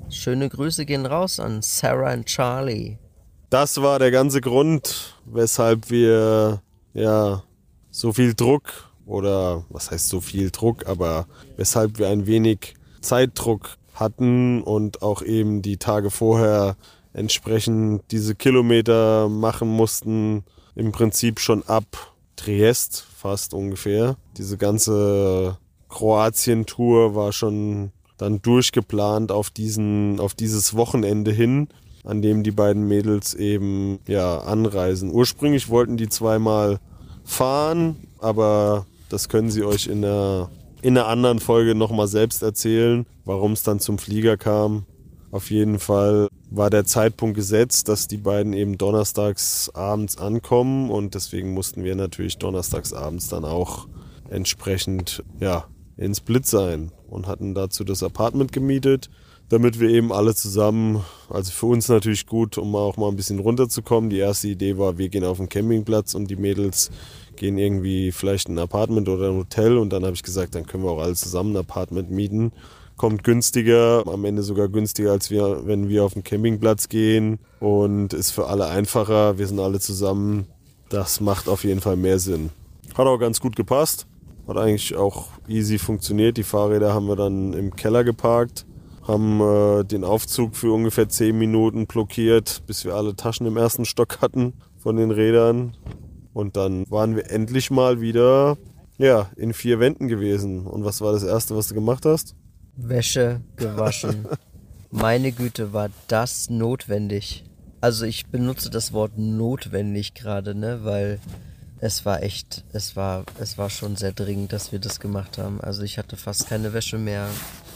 Schöne 0.10 0.50
Grüße 0.50 0.86
gehen 0.86 1.06
raus 1.06 1.40
an 1.40 1.62
Sarah 1.62 2.14
und 2.14 2.26
Charlie. 2.26 2.98
Das 3.50 3.82
war 3.82 4.00
der 4.00 4.12
ganze 4.12 4.42
Grund, 4.42 5.16
weshalb 5.26 5.90
wir 5.90 6.62
ja 6.94 7.44
so 7.92 8.14
viel 8.14 8.34
Druck 8.34 8.90
oder 9.06 9.66
was 9.70 9.92
heißt 9.92 10.10
so 10.10 10.22
viel 10.22 10.52
Druck, 10.52 10.88
aber 10.88 11.28
weshalb 11.56 11.98
wir 11.98 12.10
ein 12.10 12.28
wenig 12.28 12.76
Zeitdruck 13.02 13.78
hatten 13.94 14.62
und 14.62 15.02
auch 15.02 15.22
eben 15.22 15.62
die 15.62 15.78
Tage 15.78 16.12
vorher 16.12 16.76
entsprechend 17.14 18.04
diese 18.12 18.36
Kilometer 18.36 19.28
machen 19.30 19.70
mussten, 19.70 20.44
im 20.76 20.92
Prinzip 20.92 21.40
schon 21.40 21.64
ab 21.64 22.16
Triest 22.38 23.06
fast 23.14 23.54
ungefähr. 23.54 24.16
Diese 24.38 24.58
ganze 24.58 25.58
Kroatien-Tour 25.90 27.16
war 27.16 27.34
schon 27.34 27.92
dann 28.18 28.42
durchgeplant 28.42 29.32
auf 29.32 29.50
diesen, 29.50 30.20
auf 30.20 30.34
dieses 30.34 30.76
Wochenende 30.76 31.32
hin, 31.32 31.68
an 32.04 32.22
dem 32.22 32.44
die 32.44 32.52
beiden 32.52 32.88
Mädels 32.88 33.34
eben 33.34 34.00
ja 34.08 34.40
anreisen. 34.40 35.12
Ursprünglich 35.12 35.70
wollten 35.70 35.98
die 35.98 36.10
zweimal 36.10 36.80
fahren, 37.26 38.08
aber 38.20 38.86
das 39.10 39.30
können 39.30 39.52
sie 39.52 39.64
euch 39.64 39.88
in 39.88 40.04
einer, 40.04 40.50
in 40.82 40.98
einer 40.98 41.08
anderen 41.08 41.40
Folge 41.40 41.76
nochmal 41.76 42.08
selbst 42.08 42.42
erzählen, 42.42 43.06
warum 43.26 43.54
es 43.54 43.64
dann 43.64 43.80
zum 43.80 43.98
Flieger 43.98 44.38
kam. 44.38 44.86
Auf 45.30 45.52
jeden 45.52 45.80
Fall 45.80 46.30
war 46.50 46.70
der 46.70 46.86
Zeitpunkt 46.86 47.36
gesetzt, 47.36 47.90
dass 47.90 48.08
die 48.08 48.18
beiden 48.18 48.54
eben 48.54 48.78
donnerstags 48.78 49.70
abends 49.74 50.18
ankommen 50.18 50.90
und 50.90 51.16
deswegen 51.16 51.54
mussten 51.54 51.84
wir 51.84 51.96
natürlich 51.96 52.38
donnerstags 52.38 52.94
abends 52.94 53.28
dann 53.28 53.44
auch 53.44 53.88
entsprechend 54.30 55.24
ja, 55.40 55.66
ins 55.98 56.22
Blitz 56.22 56.50
sein 56.52 56.92
und 57.10 57.28
hatten 57.28 57.54
dazu 57.54 57.84
das 57.84 58.04
Apartment 58.04 58.54
gemietet, 58.54 59.10
damit 59.50 59.80
wir 59.80 59.90
eben 59.90 60.14
alle 60.14 60.34
zusammen, 60.34 61.04
also 61.30 61.52
für 61.52 61.68
uns 61.68 61.90
natürlich 61.90 62.26
gut, 62.26 62.58
um 62.58 62.76
auch 62.76 62.96
mal 62.96 63.10
ein 63.10 63.16
bisschen 63.18 63.40
runterzukommen. 63.40 64.10
Die 64.10 64.18
erste 64.18 64.48
Idee 64.48 64.78
war, 64.78 64.98
wir 64.98 65.10
gehen 65.10 65.24
auf 65.26 65.38
den 65.38 65.50
Campingplatz 65.50 66.16
und 66.16 66.30
die 66.30 66.36
Mädels 66.38 66.90
gehen 67.36 67.58
irgendwie 67.58 68.14
vielleicht 68.14 68.48
in 68.48 68.56
ein 68.56 68.64
Apartment 68.64 69.10
oder 69.10 69.30
ein 69.30 69.38
Hotel 69.38 69.78
und 69.78 69.92
dann 69.92 70.04
habe 70.04 70.16
ich 70.16 70.24
gesagt, 70.24 70.56
dann 70.56 70.66
können 70.66 70.84
wir 70.84 70.92
auch 70.92 71.02
alle 71.02 71.16
zusammen 71.16 71.54
ein 71.54 71.60
Apartment 71.60 72.12
mieten 72.12 72.54
kommt 72.98 73.24
günstiger, 73.24 74.04
am 74.08 74.26
Ende 74.26 74.42
sogar 74.42 74.68
günstiger, 74.68 75.12
als 75.12 75.30
wir, 75.30 75.66
wenn 75.66 75.88
wir 75.88 76.04
auf 76.04 76.14
den 76.14 76.24
Campingplatz 76.24 76.90
gehen 76.90 77.40
und 77.60 78.14
ist 78.14 78.32
für 78.32 78.48
alle 78.48 78.68
einfacher. 78.68 79.38
Wir 79.38 79.48
sind 79.48 79.60
alle 79.60 79.80
zusammen. 79.80 80.48
Das 80.90 81.22
macht 81.22 81.48
auf 81.48 81.64
jeden 81.64 81.80
Fall 81.80 81.96
mehr 81.96 82.20
Sinn. 82.20 82.50
Hat 82.96 83.08
auch 83.08 83.20
ganz 83.20 83.40
gut 83.40 83.56
gepasst. 83.56 84.08
Hat 84.48 84.58
eigentlich 84.58 84.96
auch 84.96 85.28
easy 85.48 85.78
funktioniert. 85.78 86.38
Die 86.38 86.44
Fahrräder 86.44 86.94
haben 86.94 87.08
wir 87.08 87.16
dann 87.16 87.54
im 87.54 87.76
Keller 87.76 88.04
geparkt, 88.04 88.66
haben 89.06 89.42
äh, 89.42 89.84
den 89.84 90.04
Aufzug 90.04 90.56
für 90.56 90.72
ungefähr 90.72 91.08
10 91.08 91.38
Minuten 91.38 91.86
blockiert, 91.86 92.64
bis 92.66 92.84
wir 92.86 92.96
alle 92.96 93.16
Taschen 93.16 93.46
im 93.46 93.58
ersten 93.58 93.86
Stock 93.86 94.22
hatten 94.22 94.54
von 94.78 94.96
den 94.96 95.12
Rädern. 95.12 95.76
Und 96.34 96.56
dann 96.56 96.90
waren 96.90 97.16
wir 97.16 97.30
endlich 97.30 97.70
mal 97.72 98.00
wieder 98.00 98.58
ja, 98.98 99.30
in 99.36 99.54
vier 99.54 99.80
Wänden 99.80 100.08
gewesen. 100.08 100.66
Und 100.66 100.86
was 100.86 101.02
war 101.02 101.12
das 101.12 101.24
Erste, 101.24 101.56
was 101.56 101.68
du 101.68 101.76
gemacht 101.76 102.06
hast? 102.06 102.36
Wäsche 102.78 103.42
gewaschen. 103.56 104.28
Meine 104.92 105.32
Güte, 105.32 105.74
war 105.74 105.90
das 106.08 106.50
notwendig. 106.50 107.44
Also 107.82 108.06
ich 108.06 108.28
benutze 108.28 108.70
das 108.70 108.94
Wort 108.94 109.18
notwendig 109.18 110.14
gerade, 110.14 110.56
ne, 110.56 110.80
weil 110.84 111.20
es 111.80 112.06
war 112.06 112.24
echt, 112.24 112.64
es 112.74 112.96
war, 112.96 113.24
es 113.40 113.58
war 113.58 113.70
schon 113.70 113.96
sehr 113.96 114.12
dringend, 114.12 114.54
dass 114.54 114.72
wir 114.72 114.80
das 114.80 115.00
gemacht 115.00 115.38
haben. 115.38 115.62
Also 115.62 115.84
ich 115.84 115.98
hatte 115.98 116.18
fast 116.18 116.48
keine 116.48 116.74
Wäsche 116.74 116.98
mehr. 116.98 117.28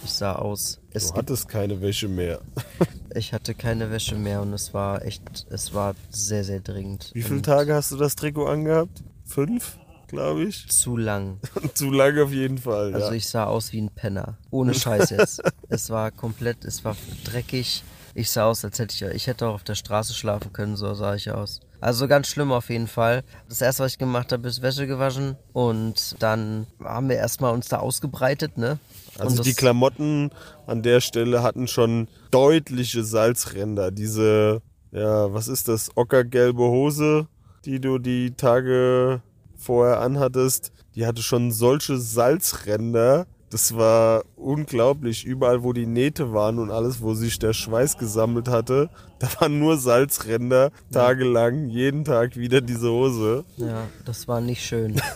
Ich 0.04 0.12
sah 0.12 0.34
aus. 0.34 0.80
Es 0.92 1.12
du 1.12 1.18
hattest 1.18 1.48
keine 1.48 1.82
Wäsche 1.82 2.08
mehr. 2.08 2.40
ich 3.16 3.34
hatte 3.34 3.54
keine 3.54 3.92
Wäsche 3.92 4.16
mehr 4.16 4.42
und 4.42 4.54
es 4.54 4.74
war 4.74 5.06
echt, 5.06 5.46
es 5.52 5.74
war 5.74 5.96
sehr, 6.10 6.44
sehr 6.44 6.60
dringend. 6.60 7.12
Wie 7.14 7.22
viele 7.22 7.42
Tage 7.44 7.76
hast 7.76 7.92
du 7.92 7.98
das 7.98 8.16
Trikot 8.16 8.48
angehabt? 8.48 9.04
Fünf? 9.26 9.78
Glaube 10.12 10.44
ich. 10.44 10.68
Zu 10.70 10.98
lang. 10.98 11.40
Zu 11.74 11.90
lang 11.90 12.18
auf 12.20 12.32
jeden 12.32 12.58
Fall. 12.60 12.94
Also 12.94 13.08
ja. 13.08 13.14
ich 13.14 13.28
sah 13.28 13.46
aus 13.46 13.72
wie 13.72 13.82
ein 13.82 13.90
Penner. 13.90 14.38
Ohne 14.52 14.74
Scheiß 14.74 15.10
jetzt. 15.10 15.42
es 15.70 15.90
war 15.90 16.12
komplett, 16.12 16.66
es 16.66 16.86
war 16.86 16.96
dreckig. 17.24 17.84
Ich 18.14 18.30
sah 18.30 18.46
aus, 18.46 18.64
als 18.66 18.78
hätte 18.78 18.94
ich, 18.94 19.16
ich 19.16 19.28
hätte 19.28 19.48
auch 19.48 19.56
auf 19.56 19.64
der 19.64 19.76
Straße 19.76 20.14
schlafen 20.14 20.52
können, 20.52 20.76
so 20.76 20.94
sah 20.94 21.16
ich 21.16 21.32
aus. 21.32 21.62
Also 21.80 22.08
ganz 22.08 22.28
schlimm 22.28 22.52
auf 22.52 22.70
jeden 22.70 22.88
Fall. 22.88 23.24
Das 23.50 23.62
erste, 23.62 23.84
was 23.84 23.94
ich 23.94 23.98
gemacht 23.98 24.32
habe, 24.32 24.48
ist 24.48 24.62
Wäsche 24.62 24.86
gewaschen 24.86 25.38
und 25.54 26.16
dann 26.20 26.68
haben 26.84 27.10
wir 27.10 27.16
erstmal 27.16 27.54
uns 27.54 27.70
da 27.70 27.78
ausgebreitet, 27.80 28.58
ne? 28.58 28.78
Also 29.18 29.42
die 29.42 29.54
Klamotten 29.54 30.30
an 30.68 30.84
der 30.84 31.02
Stelle 31.02 31.42
hatten 31.42 31.68
schon 31.68 32.08
deutliche 32.30 33.04
Salzränder. 33.04 33.92
Diese, 33.92 34.62
ja, 34.92 35.34
was 35.34 35.48
ist 35.48 35.70
das? 35.70 35.90
Ockergelbe 35.96 36.64
Hose, 36.64 37.28
die 37.66 37.80
du 37.80 37.98
die 37.98 38.32
Tage 38.32 39.22
vorher 39.62 40.02
anhattest, 40.02 40.72
die 40.96 41.06
hatte 41.06 41.22
schon 41.22 41.52
solche 41.52 41.98
Salzränder. 41.98 43.28
Das 43.50 43.76
war 43.76 44.24
unglaublich. 44.36 45.26
Überall, 45.26 45.64
wo 45.64 45.74
die 45.74 45.86
Nähte 45.86 46.34
waren 46.34 46.58
und 46.58 46.72
alles, 46.72 47.02
wo 47.02 47.14
sich 47.14 47.38
der 47.38 47.54
Schweiß 47.54 47.98
gesammelt 47.98 48.48
hatte, 48.48 48.90
da 49.20 49.28
waren 49.40 49.60
nur 49.60 49.78
Salzränder, 49.78 50.72
tagelang, 50.92 51.68
jeden 51.68 52.06
Tag 52.06 52.38
wieder 52.38 52.62
diese 52.62 52.90
Hose. 52.90 53.44
Ja, 53.58 53.88
das 54.06 54.28
war 54.28 54.42
nicht 54.42 54.64
schön. 54.64 55.02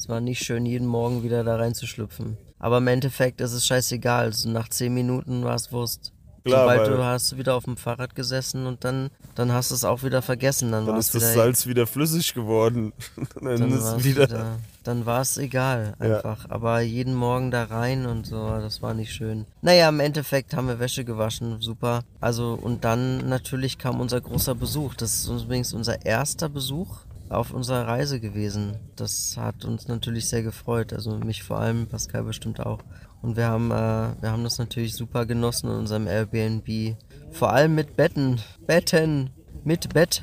Es 0.00 0.08
war 0.08 0.22
nicht 0.22 0.42
schön, 0.42 0.64
jeden 0.64 0.86
Morgen 0.86 1.22
wieder 1.22 1.44
da 1.44 1.56
reinzuschlüpfen. 1.56 2.38
Aber 2.58 2.78
im 2.78 2.86
Endeffekt 2.86 3.42
ist 3.42 3.52
es 3.52 3.66
scheißegal. 3.66 4.24
Also 4.24 4.48
nach 4.48 4.70
zehn 4.70 4.94
Minuten 4.94 5.44
war 5.44 5.54
es 5.54 5.72
Wurst. 5.72 6.14
Klar, 6.44 6.62
Sobald 6.62 6.88
du 6.88 7.04
hast 7.04 7.36
wieder 7.36 7.54
auf 7.54 7.64
dem 7.64 7.76
Fahrrad 7.76 8.14
gesessen 8.14 8.66
und 8.66 8.84
dann, 8.84 9.10
dann 9.34 9.52
hast 9.52 9.70
du 9.70 9.74
es 9.74 9.84
auch 9.84 10.02
wieder 10.02 10.22
vergessen. 10.22 10.72
Dann, 10.72 10.86
dann 10.86 10.96
ist 10.96 11.14
das 11.14 11.34
Salz 11.34 11.66
wieder 11.66 11.86
flüssig 11.86 12.34
geworden. 12.34 12.92
dann, 13.40 13.58
dann 13.58 13.72
ist 13.72 14.04
wieder, 14.04 14.28
wieder, 14.28 14.58
dann 14.82 15.06
war 15.06 15.20
es 15.20 15.36
egal 15.38 15.94
einfach. 15.98 16.44
Ja. 16.44 16.50
Aber 16.50 16.80
jeden 16.80 17.14
Morgen 17.14 17.50
da 17.50 17.64
rein 17.64 18.06
und 18.06 18.26
so, 18.26 18.48
das 18.48 18.80
war 18.80 18.94
nicht 18.94 19.12
schön. 19.12 19.46
Naja, 19.62 19.88
im 19.88 20.00
Endeffekt 20.00 20.54
haben 20.54 20.68
wir 20.68 20.78
Wäsche 20.78 21.04
gewaschen, 21.04 21.60
super. 21.60 22.02
Also 22.20 22.58
und 22.60 22.84
dann 22.84 23.28
natürlich 23.28 23.78
kam 23.78 24.00
unser 24.00 24.20
großer 24.20 24.54
Besuch. 24.54 24.94
Das 24.94 25.12
ist 25.12 25.28
übrigens 25.28 25.74
unser 25.74 26.04
erster 26.06 26.48
Besuch 26.48 27.00
auf 27.30 27.52
unserer 27.52 27.86
Reise 27.86 28.20
gewesen. 28.20 28.76
Das 28.96 29.36
hat 29.36 29.64
uns 29.64 29.88
natürlich 29.88 30.28
sehr 30.28 30.42
gefreut. 30.42 30.92
Also 30.92 31.16
mich 31.18 31.42
vor 31.42 31.60
allem, 31.60 31.86
Pascal 31.86 32.24
bestimmt 32.24 32.60
auch. 32.60 32.80
Und 33.22 33.36
wir 33.36 33.46
haben, 33.46 33.70
äh, 33.70 34.20
wir 34.20 34.32
haben 34.32 34.44
das 34.44 34.58
natürlich 34.58 34.94
super 34.94 35.26
genossen 35.26 35.70
in 35.70 35.76
unserem 35.76 36.06
Airbnb. 36.06 36.96
Vor 37.30 37.52
allem 37.52 37.74
mit 37.74 37.96
Betten. 37.96 38.40
Betten. 38.66 39.30
Mit 39.64 39.94
Bett. 39.94 40.22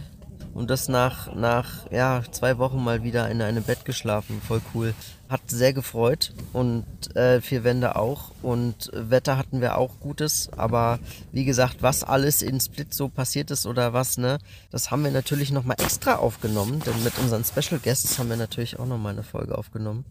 Und 0.57 0.71
das 0.71 0.87
nach, 0.89 1.35
nach 1.35 1.85
ja, 1.91 2.23
zwei 2.31 2.57
Wochen 2.57 2.83
mal 2.83 3.03
wieder 3.03 3.29
in 3.29 3.43
einem 3.43 3.61
Bett 3.61 3.85
geschlafen. 3.85 4.41
Voll 4.41 4.59
cool. 4.73 4.95
Hat 5.29 5.41
sehr 5.45 5.71
gefreut. 5.71 6.33
Und 6.51 6.83
äh, 7.15 7.41
vier 7.41 7.63
Wände 7.63 7.95
auch. 7.95 8.31
Und 8.41 8.89
Wetter 8.91 9.37
hatten 9.37 9.61
wir 9.61 9.77
auch 9.77 9.99
Gutes. 9.99 10.49
Aber 10.57 10.97
wie 11.31 11.45
gesagt, 11.45 11.77
was 11.81 12.03
alles 12.03 12.41
in 12.41 12.59
Split 12.59 12.91
so 12.91 13.07
passiert 13.07 13.51
ist 13.51 13.67
oder 13.67 13.93
was, 13.93 14.17
ne, 14.17 14.39
das 14.71 14.89
haben 14.89 15.03
wir 15.03 15.11
natürlich 15.11 15.51
nochmal 15.51 15.77
extra 15.79 16.15
aufgenommen. 16.15 16.81
Denn 16.83 17.03
mit 17.03 17.13
unseren 17.19 17.43
Special 17.43 17.79
Guests 17.79 18.17
haben 18.17 18.29
wir 18.29 18.37
natürlich 18.37 18.79
auch 18.79 18.87
nochmal 18.87 19.13
eine 19.13 19.21
Folge 19.21 19.55
aufgenommen. 19.55 20.05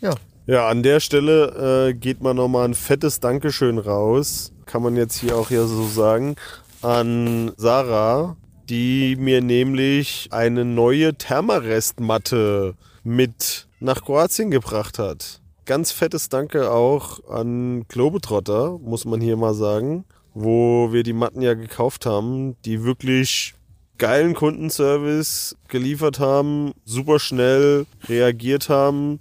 Ja, 0.00 0.14
Ja, 0.46 0.68
an 0.68 0.82
der 0.82 0.98
Stelle 0.98 1.90
äh, 1.90 1.94
geht 1.94 2.20
mal 2.20 2.34
nochmal 2.34 2.66
ein 2.66 2.74
fettes 2.74 3.20
Dankeschön 3.20 3.78
raus. 3.78 4.50
Kann 4.66 4.82
man 4.82 4.96
jetzt 4.96 5.18
hier 5.20 5.36
auch 5.36 5.50
ja 5.50 5.64
so 5.66 5.86
sagen. 5.86 6.34
An 6.82 7.52
Sarah, 7.56 8.36
die 8.68 9.16
mir 9.16 9.40
nämlich 9.40 10.28
eine 10.30 10.64
neue 10.64 11.14
Thermarestmatte 11.14 12.74
mit 13.02 13.68
nach 13.80 14.02
Kroatien 14.02 14.50
gebracht 14.50 14.98
hat. 14.98 15.40
Ganz 15.66 15.92
fettes 15.92 16.28
Danke 16.28 16.70
auch 16.70 17.28
an 17.28 17.84
Globetrotter, 17.88 18.78
muss 18.78 19.04
man 19.04 19.20
hier 19.20 19.36
mal 19.36 19.54
sagen, 19.54 20.04
wo 20.34 20.92
wir 20.92 21.02
die 21.02 21.12
Matten 21.12 21.42
ja 21.42 21.54
gekauft 21.54 22.06
haben, 22.06 22.56
die 22.64 22.84
wirklich 22.84 23.54
geilen 23.98 24.34
Kundenservice 24.34 25.56
geliefert 25.68 26.18
haben, 26.18 26.72
super 26.84 27.18
schnell 27.18 27.86
reagiert 28.08 28.68
haben 28.68 29.20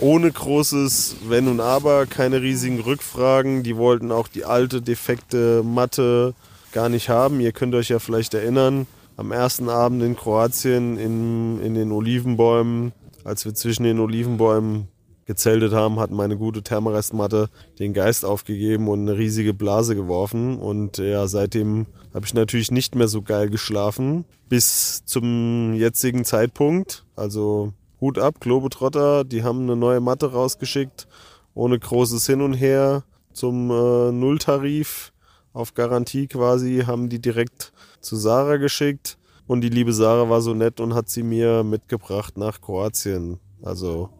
ohne 0.00 0.30
großes 0.30 1.16
Wenn 1.28 1.48
und 1.48 1.60
Aber, 1.60 2.06
keine 2.06 2.40
riesigen 2.40 2.80
Rückfragen. 2.80 3.62
Die 3.62 3.76
wollten 3.76 4.12
auch 4.12 4.28
die 4.28 4.44
alte, 4.44 4.80
defekte 4.80 5.62
Matte 5.64 6.34
gar 6.72 6.88
nicht 6.88 7.08
haben. 7.08 7.40
Ihr 7.40 7.52
könnt 7.52 7.74
euch 7.74 7.88
ja 7.88 7.98
vielleicht 7.98 8.34
erinnern, 8.34 8.86
am 9.16 9.32
ersten 9.32 9.68
Abend 9.68 10.02
in 10.02 10.16
Kroatien 10.16 10.96
in, 10.96 11.60
in 11.60 11.74
den 11.74 11.90
Olivenbäumen, 11.90 12.92
als 13.24 13.44
wir 13.44 13.54
zwischen 13.54 13.82
den 13.82 13.98
Olivenbäumen 13.98 14.88
gezeltet 15.26 15.72
haben, 15.72 16.00
hat 16.00 16.10
meine 16.10 16.38
gute 16.38 16.62
Thermarestmatte 16.62 17.50
den 17.78 17.92
Geist 17.92 18.24
aufgegeben 18.24 18.88
und 18.88 19.00
eine 19.00 19.18
riesige 19.18 19.52
Blase 19.52 19.94
geworfen. 19.94 20.58
Und 20.58 20.98
ja, 20.98 21.26
seitdem 21.26 21.86
habe 22.14 22.24
ich 22.24 22.32
natürlich 22.32 22.70
nicht 22.70 22.94
mehr 22.94 23.08
so 23.08 23.20
geil 23.20 23.50
geschlafen. 23.50 24.24
Bis 24.48 25.04
zum 25.04 25.74
jetzigen 25.74 26.24
Zeitpunkt. 26.24 27.04
Also 27.14 27.74
Hut 28.00 28.18
ab, 28.18 28.40
Globetrotter, 28.40 29.24
die 29.24 29.42
haben 29.42 29.62
eine 29.62 29.76
neue 29.76 30.00
Matte 30.00 30.32
rausgeschickt, 30.32 31.08
ohne 31.54 31.78
großes 31.78 32.24
Hin 32.26 32.40
und 32.40 32.54
Her 32.54 33.02
zum 33.32 33.70
äh, 33.70 34.12
Nulltarif 34.12 35.12
auf 35.58 35.74
Garantie 35.74 36.26
quasi, 36.26 36.84
haben 36.86 37.08
die 37.08 37.20
direkt 37.20 37.72
zu 38.00 38.16
Sarah 38.16 38.56
geschickt 38.56 39.18
und 39.46 39.60
die 39.60 39.68
liebe 39.68 39.92
Sarah 39.92 40.30
war 40.30 40.40
so 40.40 40.54
nett 40.54 40.80
und 40.80 40.94
hat 40.94 41.08
sie 41.08 41.22
mir 41.22 41.64
mitgebracht 41.64 42.36
nach 42.36 42.60
Kroatien. 42.60 43.40
Also 43.62 44.10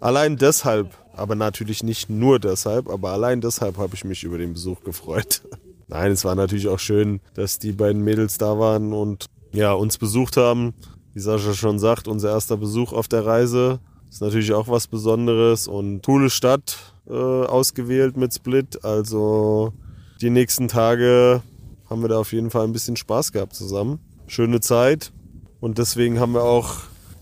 allein 0.00 0.36
deshalb, 0.36 0.94
aber 1.14 1.34
natürlich 1.34 1.82
nicht 1.82 2.08
nur 2.08 2.38
deshalb, 2.38 2.88
aber 2.88 3.10
allein 3.10 3.40
deshalb 3.40 3.78
habe 3.78 3.94
ich 3.94 4.04
mich 4.04 4.24
über 4.24 4.38
den 4.38 4.52
Besuch 4.52 4.82
gefreut. 4.84 5.42
Nein, 5.88 6.12
es 6.12 6.24
war 6.24 6.34
natürlich 6.34 6.68
auch 6.68 6.78
schön, 6.78 7.20
dass 7.34 7.58
die 7.58 7.72
beiden 7.72 8.02
Mädels 8.02 8.38
da 8.38 8.58
waren 8.58 8.92
und 8.92 9.26
ja, 9.52 9.72
uns 9.72 9.98
besucht 9.98 10.36
haben 10.36 10.74
wie 11.16 11.20
Sascha 11.20 11.54
schon 11.54 11.78
sagt, 11.78 12.08
unser 12.08 12.28
erster 12.28 12.58
Besuch 12.58 12.92
auf 12.92 13.08
der 13.08 13.24
Reise. 13.24 13.80
Ist 14.10 14.20
natürlich 14.20 14.52
auch 14.52 14.68
was 14.68 14.86
Besonderes 14.86 15.66
und 15.66 16.04
coole 16.04 16.28
Stadt 16.28 16.76
äh, 17.08 17.14
ausgewählt 17.14 18.18
mit 18.18 18.34
Split. 18.34 18.84
Also 18.84 19.72
die 20.20 20.30
nächsten 20.30 20.68
Tage 20.68 21.42
haben 21.88 22.02
wir 22.02 22.08
da 22.08 22.18
auf 22.18 22.32
jeden 22.32 22.50
Fall 22.50 22.64
ein 22.64 22.72
bisschen 22.72 22.96
Spaß 22.96 23.32
gehabt 23.32 23.54
zusammen. 23.54 24.00
Schöne 24.26 24.60
Zeit. 24.60 25.12
Und 25.60 25.78
deswegen 25.78 26.18
haben 26.20 26.32
wir 26.32 26.42
auch 26.42 26.74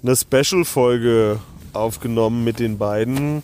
eine 0.02 0.16
Special-Folge 0.16 1.38
aufgenommen 1.72 2.44
mit 2.44 2.60
den 2.60 2.78
beiden, 2.78 3.42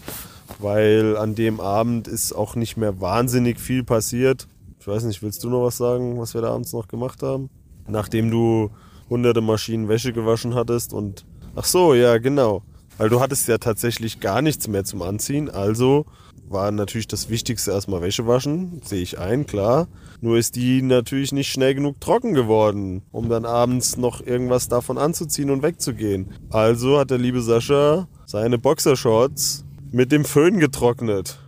weil 0.59 1.17
an 1.17 1.35
dem 1.35 1.61
Abend 1.61 2.09
ist 2.09 2.33
auch 2.33 2.55
nicht 2.55 2.77
mehr 2.77 3.01
wahnsinnig 3.01 3.59
viel 3.59 3.83
passiert. 3.83 4.47
Ich 4.79 4.87
weiß 4.87 5.05
nicht, 5.05 5.23
willst 5.23 5.43
du 5.45 5.51
noch 5.51 5.65
was 5.65 5.77
sagen, 5.77 6.19
was 6.19 6.35
wir 6.35 6.43
da 6.43 6.53
abends 6.53 6.73
noch 6.73 6.89
gemacht 6.89 7.23
haben? 7.23 7.51
Nachdem 7.89 8.31
du 8.31 8.71
hunderte 9.09 9.41
Maschinen 9.41 9.89
Wäsche 9.89 10.13
gewaschen 10.13 10.55
hattest 10.55 10.93
und 10.95 11.25
ach 11.57 11.65
so, 11.65 11.95
ja, 11.95 12.19
genau. 12.19 12.63
Weil 12.97 13.09
du 13.09 13.21
hattest 13.21 13.49
ja 13.49 13.59
tatsächlich 13.59 14.21
gar 14.21 14.43
nichts 14.43 14.69
mehr 14.69 14.85
zum 14.85 15.03
Anziehen, 15.03 15.51
also 15.51 16.07
war 16.51 16.73
natürlich 16.73 17.07
das 17.07 17.31
Wichtigste 17.31 17.71
erstmal 17.71 18.03
Wäsche 18.03 18.27
waschen, 18.27 18.81
sehe 18.85 19.03
ich 19.03 19.19
ein, 19.21 19.47
klar. 19.47 19.87
Nur 20.21 20.37
ist 20.37 20.57
die 20.57 20.83
natürlich 20.83 21.31
nicht 21.31 21.51
schnell 21.51 21.77
genug 21.77 22.01
trocken 22.01 22.35
geworden, 22.35 23.03
um 23.13 23.29
dann 23.29 23.45
abends 23.45 23.97
noch 23.97 24.21
irgendwas 24.27 24.69
davon 24.69 24.99
anzuziehen 24.99 25.51
und 25.51 25.63
wegzugehen. 25.63 26.33
Also 26.51 26.99
hat 26.99 27.11
der 27.11 27.19
liebe 27.19 27.41
Sascha 27.41 28.09
seine 28.27 28.59
Boxershorts 28.59 29.65
mit 29.93 30.11
dem 30.11 30.25
Föhn 30.25 30.59
getrocknet. 30.59 31.39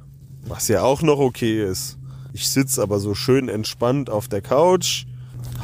Was 0.46 0.68
ja 0.68 0.82
auch 0.82 1.02
noch 1.02 1.18
okay 1.18 1.64
ist. 1.64 1.98
Ich 2.32 2.48
sitze 2.48 2.80
aber 2.80 3.00
so 3.00 3.14
schön 3.14 3.48
entspannt 3.48 4.08
auf 4.08 4.28
der 4.28 4.40
Couch, 4.40 5.06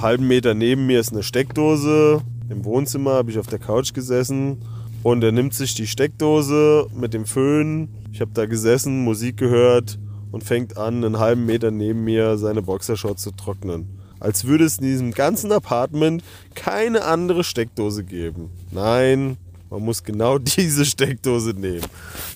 halben 0.01 0.27
Meter 0.27 0.55
neben 0.55 0.87
mir 0.87 0.98
ist 0.98 1.12
eine 1.12 1.22
Steckdose. 1.22 2.22
Im 2.51 2.64
Wohnzimmer 2.64 3.12
habe 3.12 3.31
ich 3.31 3.38
auf 3.38 3.46
der 3.46 3.61
Couch 3.61 3.94
gesessen 3.94 4.59
und 5.05 5.22
er 5.22 5.33
nimmt 5.33 5.55
sich 5.55 5.74
die 5.74 5.87
Steckdose 5.87 6.88
mit 6.92 7.14
dem 7.14 7.24
Föhn. 7.24 7.88
Ich 8.18 8.20
habe 8.20 8.33
da 8.35 8.46
gesessen, 8.46 9.04
Musik 9.04 9.37
gehört 9.37 9.96
und 10.33 10.42
fängt 10.42 10.76
an, 10.76 11.04
einen 11.04 11.20
halben 11.20 11.46
Meter 11.46 11.70
neben 11.70 12.02
mir 12.02 12.37
seine 12.37 12.62
Boxershorts 12.62 13.22
zu 13.22 13.31
trocknen. 13.31 13.87
Als 14.18 14.44
würde 14.44 14.64
es 14.64 14.78
in 14.78 14.87
diesem 14.87 15.12
ganzen 15.12 15.52
Apartment 15.52 16.24
keine 16.57 17.04
andere 17.04 17.44
Steckdose 17.44 18.02
geben. 18.02 18.50
Nein, 18.72 19.37
man 19.70 19.85
muss 19.85 20.02
genau 20.02 20.38
diese 20.40 20.85
Steckdose 20.85 21.50
nehmen. 21.50 21.87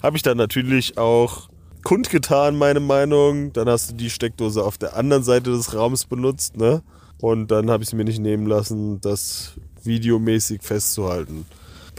Habe 0.04 0.16
ich 0.16 0.22
dann 0.22 0.36
natürlich 0.36 0.98
auch 0.98 1.48
kundgetan, 1.82 2.56
meine 2.56 2.78
Meinung. 2.78 3.52
Dann 3.52 3.68
hast 3.68 3.90
du 3.90 3.96
die 3.96 4.10
Steckdose 4.10 4.62
auf 4.62 4.78
der 4.78 4.96
anderen 4.96 5.24
Seite 5.24 5.50
des 5.50 5.74
Raums 5.74 6.04
benutzt, 6.04 6.56
ne? 6.56 6.84
Und 7.20 7.50
dann 7.50 7.72
habe 7.72 7.82
ich 7.82 7.88
es 7.88 7.92
mir 7.92 8.04
nicht 8.04 8.20
nehmen 8.20 8.46
lassen, 8.46 9.00
das 9.00 9.54
videomäßig 9.82 10.62
festzuhalten. 10.62 11.44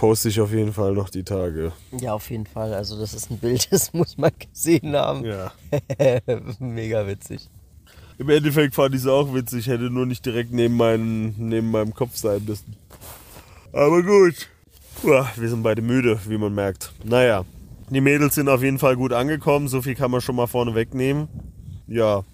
Poste 0.03 0.27
ich 0.27 0.41
auf 0.41 0.51
jeden 0.51 0.73
Fall 0.73 0.91
noch 0.91 1.09
die 1.09 1.23
Tage. 1.23 1.71
Ja, 1.97 2.11
auf 2.13 2.29
jeden 2.29 2.45
Fall. 2.45 2.73
Also 2.73 2.99
das 2.99 3.13
ist 3.13 3.31
ein 3.31 3.37
Bild, 3.37 3.65
das 3.71 3.93
muss 3.93 4.17
man 4.17 4.31
gesehen 4.37 4.97
haben. 4.97 5.23
Ja. 5.23 5.53
Mega 6.59 7.07
witzig. 7.07 7.49
Im 8.17 8.29
Endeffekt 8.29 8.75
fand 8.75 8.95
ich 8.95 8.99
es 8.99 9.07
auch 9.07 9.33
witzig, 9.33 9.67
hätte 9.67 9.83
nur 9.83 10.05
nicht 10.05 10.25
direkt 10.25 10.51
neben, 10.51 10.75
meinen, 10.75 11.33
neben 11.37 11.71
meinem 11.71 11.93
Kopf 11.93 12.17
sein 12.17 12.43
müssen. 12.45 12.75
Aber 13.71 14.03
gut. 14.03 14.49
Uah, 15.03 15.29
wir 15.37 15.47
sind 15.47 15.63
beide 15.63 15.81
müde, 15.81 16.19
wie 16.27 16.37
man 16.37 16.53
merkt. 16.53 16.91
Naja, 17.05 17.45
die 17.89 18.01
Mädels 18.01 18.35
sind 18.35 18.49
auf 18.49 18.61
jeden 18.61 18.79
Fall 18.79 18.97
gut 18.97 19.13
angekommen, 19.13 19.69
so 19.69 19.81
viel 19.81 19.95
kann 19.95 20.11
man 20.11 20.19
schon 20.19 20.35
mal 20.35 20.47
vorne 20.47 20.75
wegnehmen. 20.75 21.29
Ja, 21.87 22.25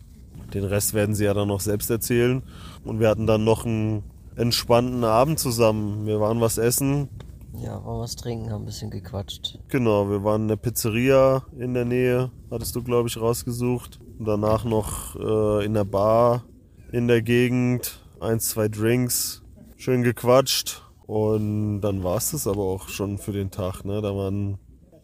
den 0.56 0.64
Rest 0.64 0.96
werden 0.96 1.14
sie 1.14 1.26
ja 1.26 1.36
dann 1.36 1.50
noch 1.50 1.62
selbst 1.62 1.92
erzählen. 1.92 2.42
Und 2.84 3.00
wir 3.00 3.10
hatten 3.10 3.28
dann 3.28 3.44
noch 3.44 3.64
einen 3.64 4.02
entspannten 4.36 5.04
Abend 5.04 5.38
zusammen. 5.38 6.08
Wir 6.08 6.20
waren 6.20 6.42
was 6.42 6.58
essen. 6.58 7.10
Ja, 7.54 7.84
waren 7.84 8.00
was 8.00 8.16
trinken, 8.16 8.52
haben 8.52 8.64
ein 8.64 8.66
bisschen 8.66 8.92
gequatscht. 8.92 9.60
Genau, 9.68 10.10
wir 10.10 10.24
waren 10.24 10.44
in 10.44 10.48
der 10.50 10.56
Pizzeria 10.56 11.44
in 11.58 11.74
der 11.74 11.86
Nähe, 11.86 12.32
hattest 12.52 12.76
du, 12.76 12.84
glaube 12.84 13.10
ich, 13.10 13.20
rausgesucht. 13.20 14.00
Und 14.18 14.26
danach 14.26 14.66
noch 14.66 15.16
äh, 15.16 15.66
in 15.66 15.74
der 15.74 15.86
Bar 15.86 16.44
in 16.92 17.08
der 17.08 17.22
Gegend. 17.22 18.00
Eins, 18.20 18.50
zwei 18.50 18.68
Drinks. 18.68 19.44
Schön 19.78 20.04
gequatscht. 20.04 20.84
Und 21.06 21.82
dann 21.82 22.04
war 22.04 22.18
es 22.18 22.32
das 22.32 22.46
aber 22.46 22.62
auch 22.64 22.90
schon 22.90 23.18
für 23.18 23.32
den 23.32 23.50
Tag. 23.50 23.84
Ne? 23.84 24.02
Da 24.02 24.16
waren 24.16 24.60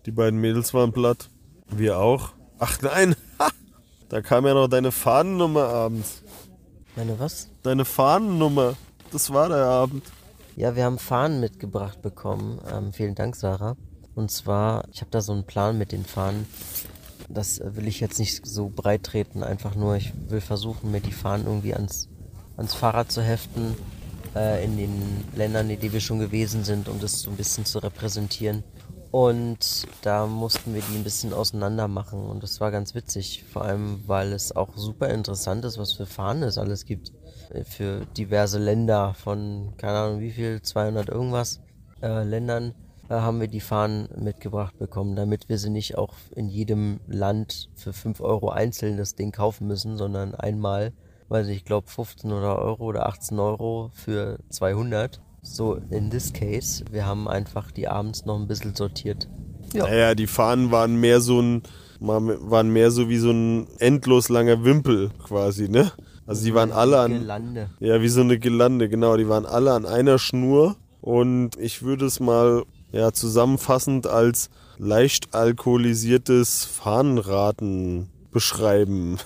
die 0.05 0.11
beiden 0.11 0.39
Mädels 0.39 0.73
waren 0.73 0.91
platt. 0.91 1.29
Wir 1.69 1.97
auch. 1.97 2.33
Ach 2.59 2.79
nein, 2.81 3.15
da 4.09 4.21
kam 4.21 4.45
ja 4.45 4.53
noch 4.53 4.67
deine 4.67 4.91
Fahnennummer 4.91 5.67
abends. 5.67 6.21
Meine 6.95 7.19
was? 7.19 7.49
Deine 7.63 7.85
Fahnennummer. 7.85 8.75
Das 9.11 9.33
war 9.33 9.49
der 9.49 9.65
Abend. 9.65 10.03
Ja, 10.57 10.77
wir 10.77 10.85
haben 10.85 10.99
Fahnen 10.99 11.41
mitgebracht 11.41 12.01
bekommen. 12.01 12.61
Ähm, 12.71 12.93
vielen 12.93 13.13
Dank, 13.13 13.35
Sarah. 13.35 13.75
Und 14.15 14.31
zwar, 14.31 14.87
ich 14.93 15.01
habe 15.01 15.11
da 15.11 15.19
so 15.19 15.33
einen 15.33 15.43
Plan 15.43 15.77
mit 15.77 15.91
den 15.91 16.05
Fahnen. 16.05 16.45
Das 17.27 17.59
will 17.61 17.87
ich 17.87 17.99
jetzt 17.99 18.19
nicht 18.19 18.45
so 18.45 18.69
breit 18.73 19.03
treten, 19.03 19.43
einfach 19.43 19.75
nur, 19.75 19.97
ich 19.97 20.13
will 20.29 20.39
versuchen, 20.39 20.91
mir 20.91 21.01
die 21.01 21.11
Fahnen 21.11 21.45
irgendwie 21.45 21.73
ans, 21.73 22.07
ans 22.55 22.73
Fahrrad 22.73 23.11
zu 23.11 23.21
heften, 23.21 23.75
äh, 24.33 24.63
in 24.63 24.77
den 24.77 25.25
Ländern, 25.35 25.69
in 25.69 25.77
denen 25.77 25.91
wir 25.91 25.99
schon 25.99 26.19
gewesen 26.19 26.63
sind, 26.63 26.87
um 26.87 27.01
das 27.01 27.19
so 27.19 27.31
ein 27.31 27.35
bisschen 27.35 27.65
zu 27.65 27.79
repräsentieren. 27.79 28.63
Und 29.11 29.87
da 30.03 30.25
mussten 30.25 30.73
wir 30.73 30.81
die 30.89 30.95
ein 30.95 31.03
bisschen 31.03 31.33
auseinander 31.33 31.89
machen 31.89 32.21
und 32.25 32.43
das 32.43 32.61
war 32.61 32.71
ganz 32.71 32.95
witzig, 32.95 33.43
vor 33.51 33.63
allem 33.63 34.01
weil 34.07 34.31
es 34.31 34.55
auch 34.55 34.77
super 34.77 35.09
interessant 35.09 35.65
ist, 35.65 35.77
was 35.77 35.93
für 35.93 36.05
Fahnen 36.05 36.43
es 36.43 36.57
alles 36.57 36.85
gibt. 36.85 37.11
Äh, 37.51 37.63
Für 37.63 38.05
diverse 38.17 38.59
Länder 38.59 39.13
von, 39.13 39.73
keine 39.77 39.97
Ahnung 39.97 40.19
wie 40.19 40.31
viel, 40.31 40.61
200 40.61 41.09
irgendwas 41.09 41.61
äh, 42.01 42.23
Ländern. 42.23 42.73
äh, 43.09 43.13
haben 43.13 43.39
wir 43.39 43.47
die 43.47 43.59
Fahnen 43.61 44.07
mitgebracht 44.17 44.77
bekommen, 44.79 45.15
damit 45.15 45.47
wir 45.49 45.57
sie 45.57 45.69
nicht 45.69 45.97
auch 45.97 46.13
in 46.35 46.47
jedem 46.49 46.99
Land 47.07 47.69
für 47.75 47.93
5 47.93 48.19
Euro 48.21 48.49
einzeln 48.49 48.97
das 48.97 49.15
Ding 49.15 49.31
kaufen 49.31 49.67
müssen, 49.67 49.97
sondern 49.97 50.33
einmal, 50.35 50.91
weiß 51.29 51.47
ich, 51.47 51.57
ich 51.57 51.65
glaube 51.65 51.89
15 51.89 52.31
oder 52.31 52.57
Euro 52.59 52.85
oder 52.85 53.07
18 53.07 53.39
Euro 53.39 53.91
für 53.93 54.39
200. 54.49 55.21
So 55.43 55.75
in 55.91 56.09
this 56.09 56.33
case, 56.33 56.83
wir 56.91 57.05
haben 57.05 57.27
einfach 57.27 57.69
die 57.71 57.87
abends 57.87 58.25
noch 58.25 58.39
ein 58.39 58.47
bisschen 58.47 58.73
sortiert. 58.75 59.29
Ja. 59.73 59.83
Naja, 59.83 60.15
die 60.15 60.25
Fahnen 60.27 60.71
waren 60.71 60.99
mehr 60.99 61.21
so 61.21 61.39
ein, 61.39 61.61
waren 61.99 62.69
mehr 62.73 62.89
so 62.89 63.09
wie 63.09 63.17
so 63.17 63.29
ein 63.29 63.67
endlos 63.79 64.29
langer 64.29 64.63
Wimpel 64.63 65.11
quasi, 65.23 65.69
ne? 65.69 65.91
Also 66.27 66.43
die 66.43 66.53
waren 66.53 66.71
alle 66.71 66.99
an. 66.99 67.11
Gelande. 67.11 67.69
Ja, 67.79 68.01
wie 68.01 68.07
so 68.07 68.21
eine 68.21 68.39
Gelande, 68.39 68.89
genau. 68.89 69.15
Die 69.17 69.29
waren 69.29 69.45
alle 69.45 69.73
an 69.73 69.85
einer 69.85 70.17
Schnur. 70.17 70.75
Und 71.01 71.55
ich 71.57 71.83
würde 71.83 72.05
es 72.05 72.19
mal 72.19 72.63
ja, 72.91 73.11
zusammenfassend 73.11 74.07
als 74.07 74.49
leicht 74.77 75.35
alkoholisiertes 75.35 76.65
Fahnenraten 76.65 78.09
beschreiben. 78.31 79.17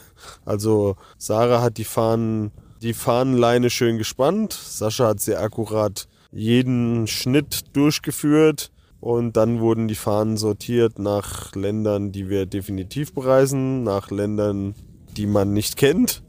Also 0.46 0.98
Sarah 1.18 1.62
hat 1.62 1.78
die 1.78 1.86
Fahnen, 1.86 2.52
die 2.82 2.94
Fahnenleine 2.94 3.70
schön 3.70 3.98
gespannt. 3.98 4.52
Sascha 4.52 5.08
hat 5.08 5.22
sehr 5.22 5.42
akkurat 5.42 6.10
jeden 6.32 7.08
Schnitt 7.08 7.76
durchgeführt. 7.78 8.72
Und 9.00 9.38
dann 9.38 9.62
wurden 9.62 9.88
die 9.88 9.96
Fahnen 9.96 10.36
sortiert 10.36 11.00
nach 11.00 11.56
Ländern, 11.56 12.12
die 12.12 12.28
wir 12.28 12.46
definitiv 12.46 13.14
bereisen, 13.14 13.84
nach 13.84 14.12
Ländern, 14.12 14.76
die 15.16 15.26
man 15.26 15.54
nicht 15.54 15.78
kennt 15.78 16.22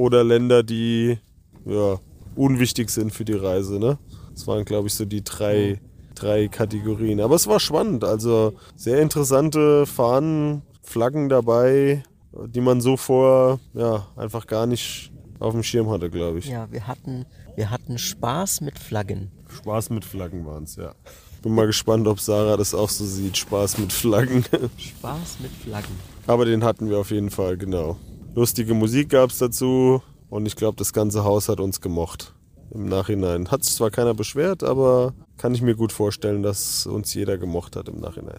oder 0.00 0.24
Länder, 0.24 0.62
die 0.62 1.18
ja, 1.66 1.98
unwichtig 2.34 2.88
sind 2.88 3.12
für 3.12 3.26
die 3.26 3.34
Reise. 3.34 3.78
Ne? 3.78 3.98
Das 4.32 4.46
waren, 4.46 4.64
glaube 4.64 4.88
ich, 4.88 4.94
so 4.94 5.04
die 5.04 5.22
drei, 5.22 5.78
drei 6.14 6.48
Kategorien. 6.48 7.20
Aber 7.20 7.34
es 7.34 7.46
war 7.46 7.60
spannend. 7.60 8.02
Also 8.02 8.54
sehr 8.76 9.02
interessante 9.02 9.84
Fahnen, 9.84 10.62
Flaggen 10.80 11.28
dabei, 11.28 12.02
die 12.46 12.62
man 12.62 12.80
so 12.80 12.96
vor 12.96 13.60
ja, 13.74 14.06
einfach 14.16 14.46
gar 14.46 14.66
nicht 14.66 15.12
auf 15.38 15.52
dem 15.52 15.62
Schirm 15.62 15.90
hatte, 15.90 16.08
glaube 16.08 16.38
ich. 16.38 16.46
Ja, 16.46 16.66
wir 16.72 16.86
hatten, 16.86 17.26
wir 17.54 17.70
hatten 17.70 17.98
Spaß 17.98 18.62
mit 18.62 18.78
Flaggen. 18.78 19.30
Spaß 19.54 19.90
mit 19.90 20.06
Flaggen 20.06 20.46
waren 20.46 20.64
es, 20.64 20.76
ja. 20.76 20.94
Bin 21.42 21.54
mal 21.54 21.66
gespannt, 21.66 22.06
ob 22.06 22.20
Sarah 22.20 22.56
das 22.56 22.74
auch 22.74 22.88
so 22.88 23.04
sieht. 23.04 23.36
Spaß 23.36 23.76
mit 23.78 23.92
Flaggen. 23.92 24.44
Spaß 24.78 25.40
mit 25.40 25.50
Flaggen. 25.52 25.94
Aber 26.26 26.46
den 26.46 26.64
hatten 26.64 26.88
wir 26.88 26.98
auf 26.98 27.10
jeden 27.10 27.30
Fall, 27.30 27.58
genau. 27.58 27.98
Lustige 28.34 28.74
Musik 28.74 29.08
gab 29.08 29.30
es 29.30 29.38
dazu 29.38 30.02
und 30.28 30.46
ich 30.46 30.54
glaube, 30.54 30.76
das 30.76 30.92
ganze 30.92 31.24
Haus 31.24 31.48
hat 31.48 31.58
uns 31.58 31.80
gemocht. 31.80 32.32
Im 32.72 32.84
Nachhinein. 32.84 33.50
Hat 33.50 33.64
sich 33.64 33.74
zwar 33.74 33.90
keiner 33.90 34.14
beschwert, 34.14 34.62
aber 34.62 35.12
kann 35.36 35.52
ich 35.52 35.62
mir 35.62 35.74
gut 35.74 35.90
vorstellen, 35.90 36.44
dass 36.44 36.86
uns 36.86 37.12
jeder 37.12 37.36
gemocht 37.36 37.74
hat 37.74 37.88
im 37.88 37.98
Nachhinein. 37.98 38.38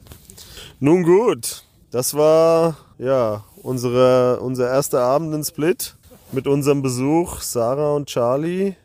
Nun 0.80 1.04
gut, 1.04 1.66
das 1.90 2.14
war 2.14 2.78
ja 2.98 3.44
unsere, 3.62 4.40
unser 4.40 4.70
erster 4.70 5.02
Abend 5.02 5.36
in 5.36 5.44
Split 5.44 5.98
mit 6.32 6.48
unserem 6.48 6.82
Besuch 6.82 7.42
Sarah 7.42 7.94
und 7.94 8.08
Charlie. 8.08 8.76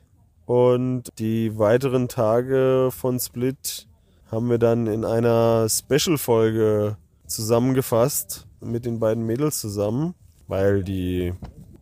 Und 0.47 1.05
die 1.21 1.57
weiteren 1.57 2.09
Tage 2.09 2.88
von 2.90 3.21
Split 3.21 3.87
haben 4.33 4.51
wir 4.51 4.59
dann 4.59 4.88
in 4.88 5.05
einer 5.05 5.69
Special-Folge 5.69 6.97
zusammengefasst 7.29 8.49
mit 8.61 8.85
den 8.85 8.99
beiden 8.99 9.25
Mädels 9.25 9.61
zusammen 9.61 10.14
weil 10.48 10.82
die 10.82 11.35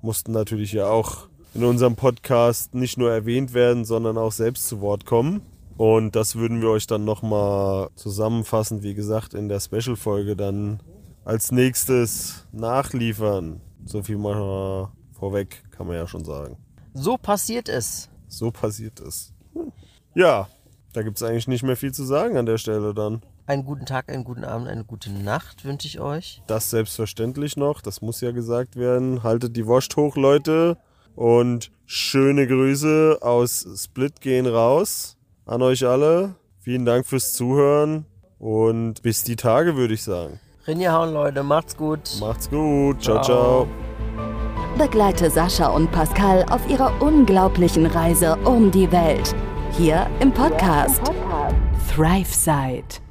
mussten 0.03 0.33
natürlich 0.33 0.73
ja 0.73 0.87
auch 0.87 1.29
in 1.55 1.65
unserem 1.65 1.97
Podcast 1.97 2.75
nicht 2.75 2.99
nur 2.99 3.11
erwähnt 3.13 3.55
werden, 3.55 3.85
sondern 3.85 4.19
auch 4.19 4.33
selbst 4.33 4.69
zu 4.69 4.81
Wort 4.81 5.07
kommen. 5.07 5.43
Und 5.77 6.15
das 6.15 6.37
würden 6.37 6.61
wir 6.61 6.71
euch 6.71 6.87
dann 6.87 7.05
nochmal 7.05 7.91
zusammenfassend, 7.97 8.83
wie 8.83 8.95
gesagt, 8.95 9.35
in 9.35 9.49
der 9.49 9.61
Special-Folge 9.61 10.37
dann 10.37 10.81
als 11.25 11.51
nächstes 11.51 12.47
nachliefern. 12.53 13.61
So 13.85 14.03
viel 14.03 14.19
mal 14.19 14.91
vorweg, 15.13 15.65
kann 15.71 15.87
man 15.87 15.97
ja 15.97 16.07
schon 16.07 16.25
sagen. 16.25 16.59
So 16.93 17.17
passiert 17.17 17.69
es. 17.69 18.09
So 18.29 18.51
passiert 18.51 19.01
es. 19.01 19.33
Ja, 20.15 20.49
da 20.93 21.03
gibt 21.03 21.17
es 21.17 21.23
eigentlich 21.23 21.49
nicht 21.49 21.65
mehr 21.65 21.77
viel 21.77 21.93
zu 21.93 22.05
sagen 22.05 22.37
an 22.37 22.47
der 22.47 22.59
Stelle 22.59 22.95
dann. 22.95 23.23
Einen 23.47 23.65
guten 23.65 23.85
Tag, 23.85 24.11
einen 24.11 24.25
guten 24.25 24.45
Abend, 24.45 24.69
eine 24.69 24.85
gute 24.85 25.13
Nacht 25.13 25.67
wünsche 25.67 25.87
ich 25.87 26.01
euch. 26.01 26.43
Das 26.47 26.71
selbstverständlich 26.71 27.59
noch, 27.59 27.83
das 27.83 28.01
muss 28.01 28.23
ja 28.23 28.31
gesagt 28.31 28.77
werden. 28.77 29.23
Haltet 29.23 29.55
die 29.57 29.67
Wurst 29.67 29.95
hoch, 29.97 30.17
Leute. 30.17 30.79
Und 31.15 31.71
schöne 31.85 32.47
Grüße 32.47 33.19
aus 33.21 33.67
Split 33.77 34.21
gehen 34.21 34.47
raus 34.47 35.17
an 35.45 35.61
euch 35.63 35.87
alle. 35.87 36.37
Vielen 36.61 36.87
Dank 36.87 37.07
fürs 37.07 37.35
Zuhören 37.35 38.07
und 38.39 39.03
bis 39.03 39.23
die 39.23 39.37
Tage, 39.37 39.77
würde 39.77 39.95
ich 39.95 40.03
sagen. 40.03 40.41
Rinjahauen, 40.67 41.13
Leute, 41.13 41.43
macht's 41.43 41.77
gut. 41.77 42.01
Macht's 42.21 42.49
gut. 42.49 43.03
ciao. 43.03 43.23
ciao. 43.23 43.67
ciao. 43.67 43.69
Begleite 44.79 45.31
Sascha 45.31 45.69
und 45.69 45.93
Pascal 45.93 46.45
auf 46.51 46.69
ihrer 46.69 47.01
unglaublichen 47.01 47.87
Reise 47.87 48.37
um 48.45 48.71
die 48.71 48.91
Welt. 48.91 49.35
Hier 49.73 50.09
im 50.21 50.33
Podcast, 50.33 51.03
Thrive 51.95 52.33
Side. 52.33 53.04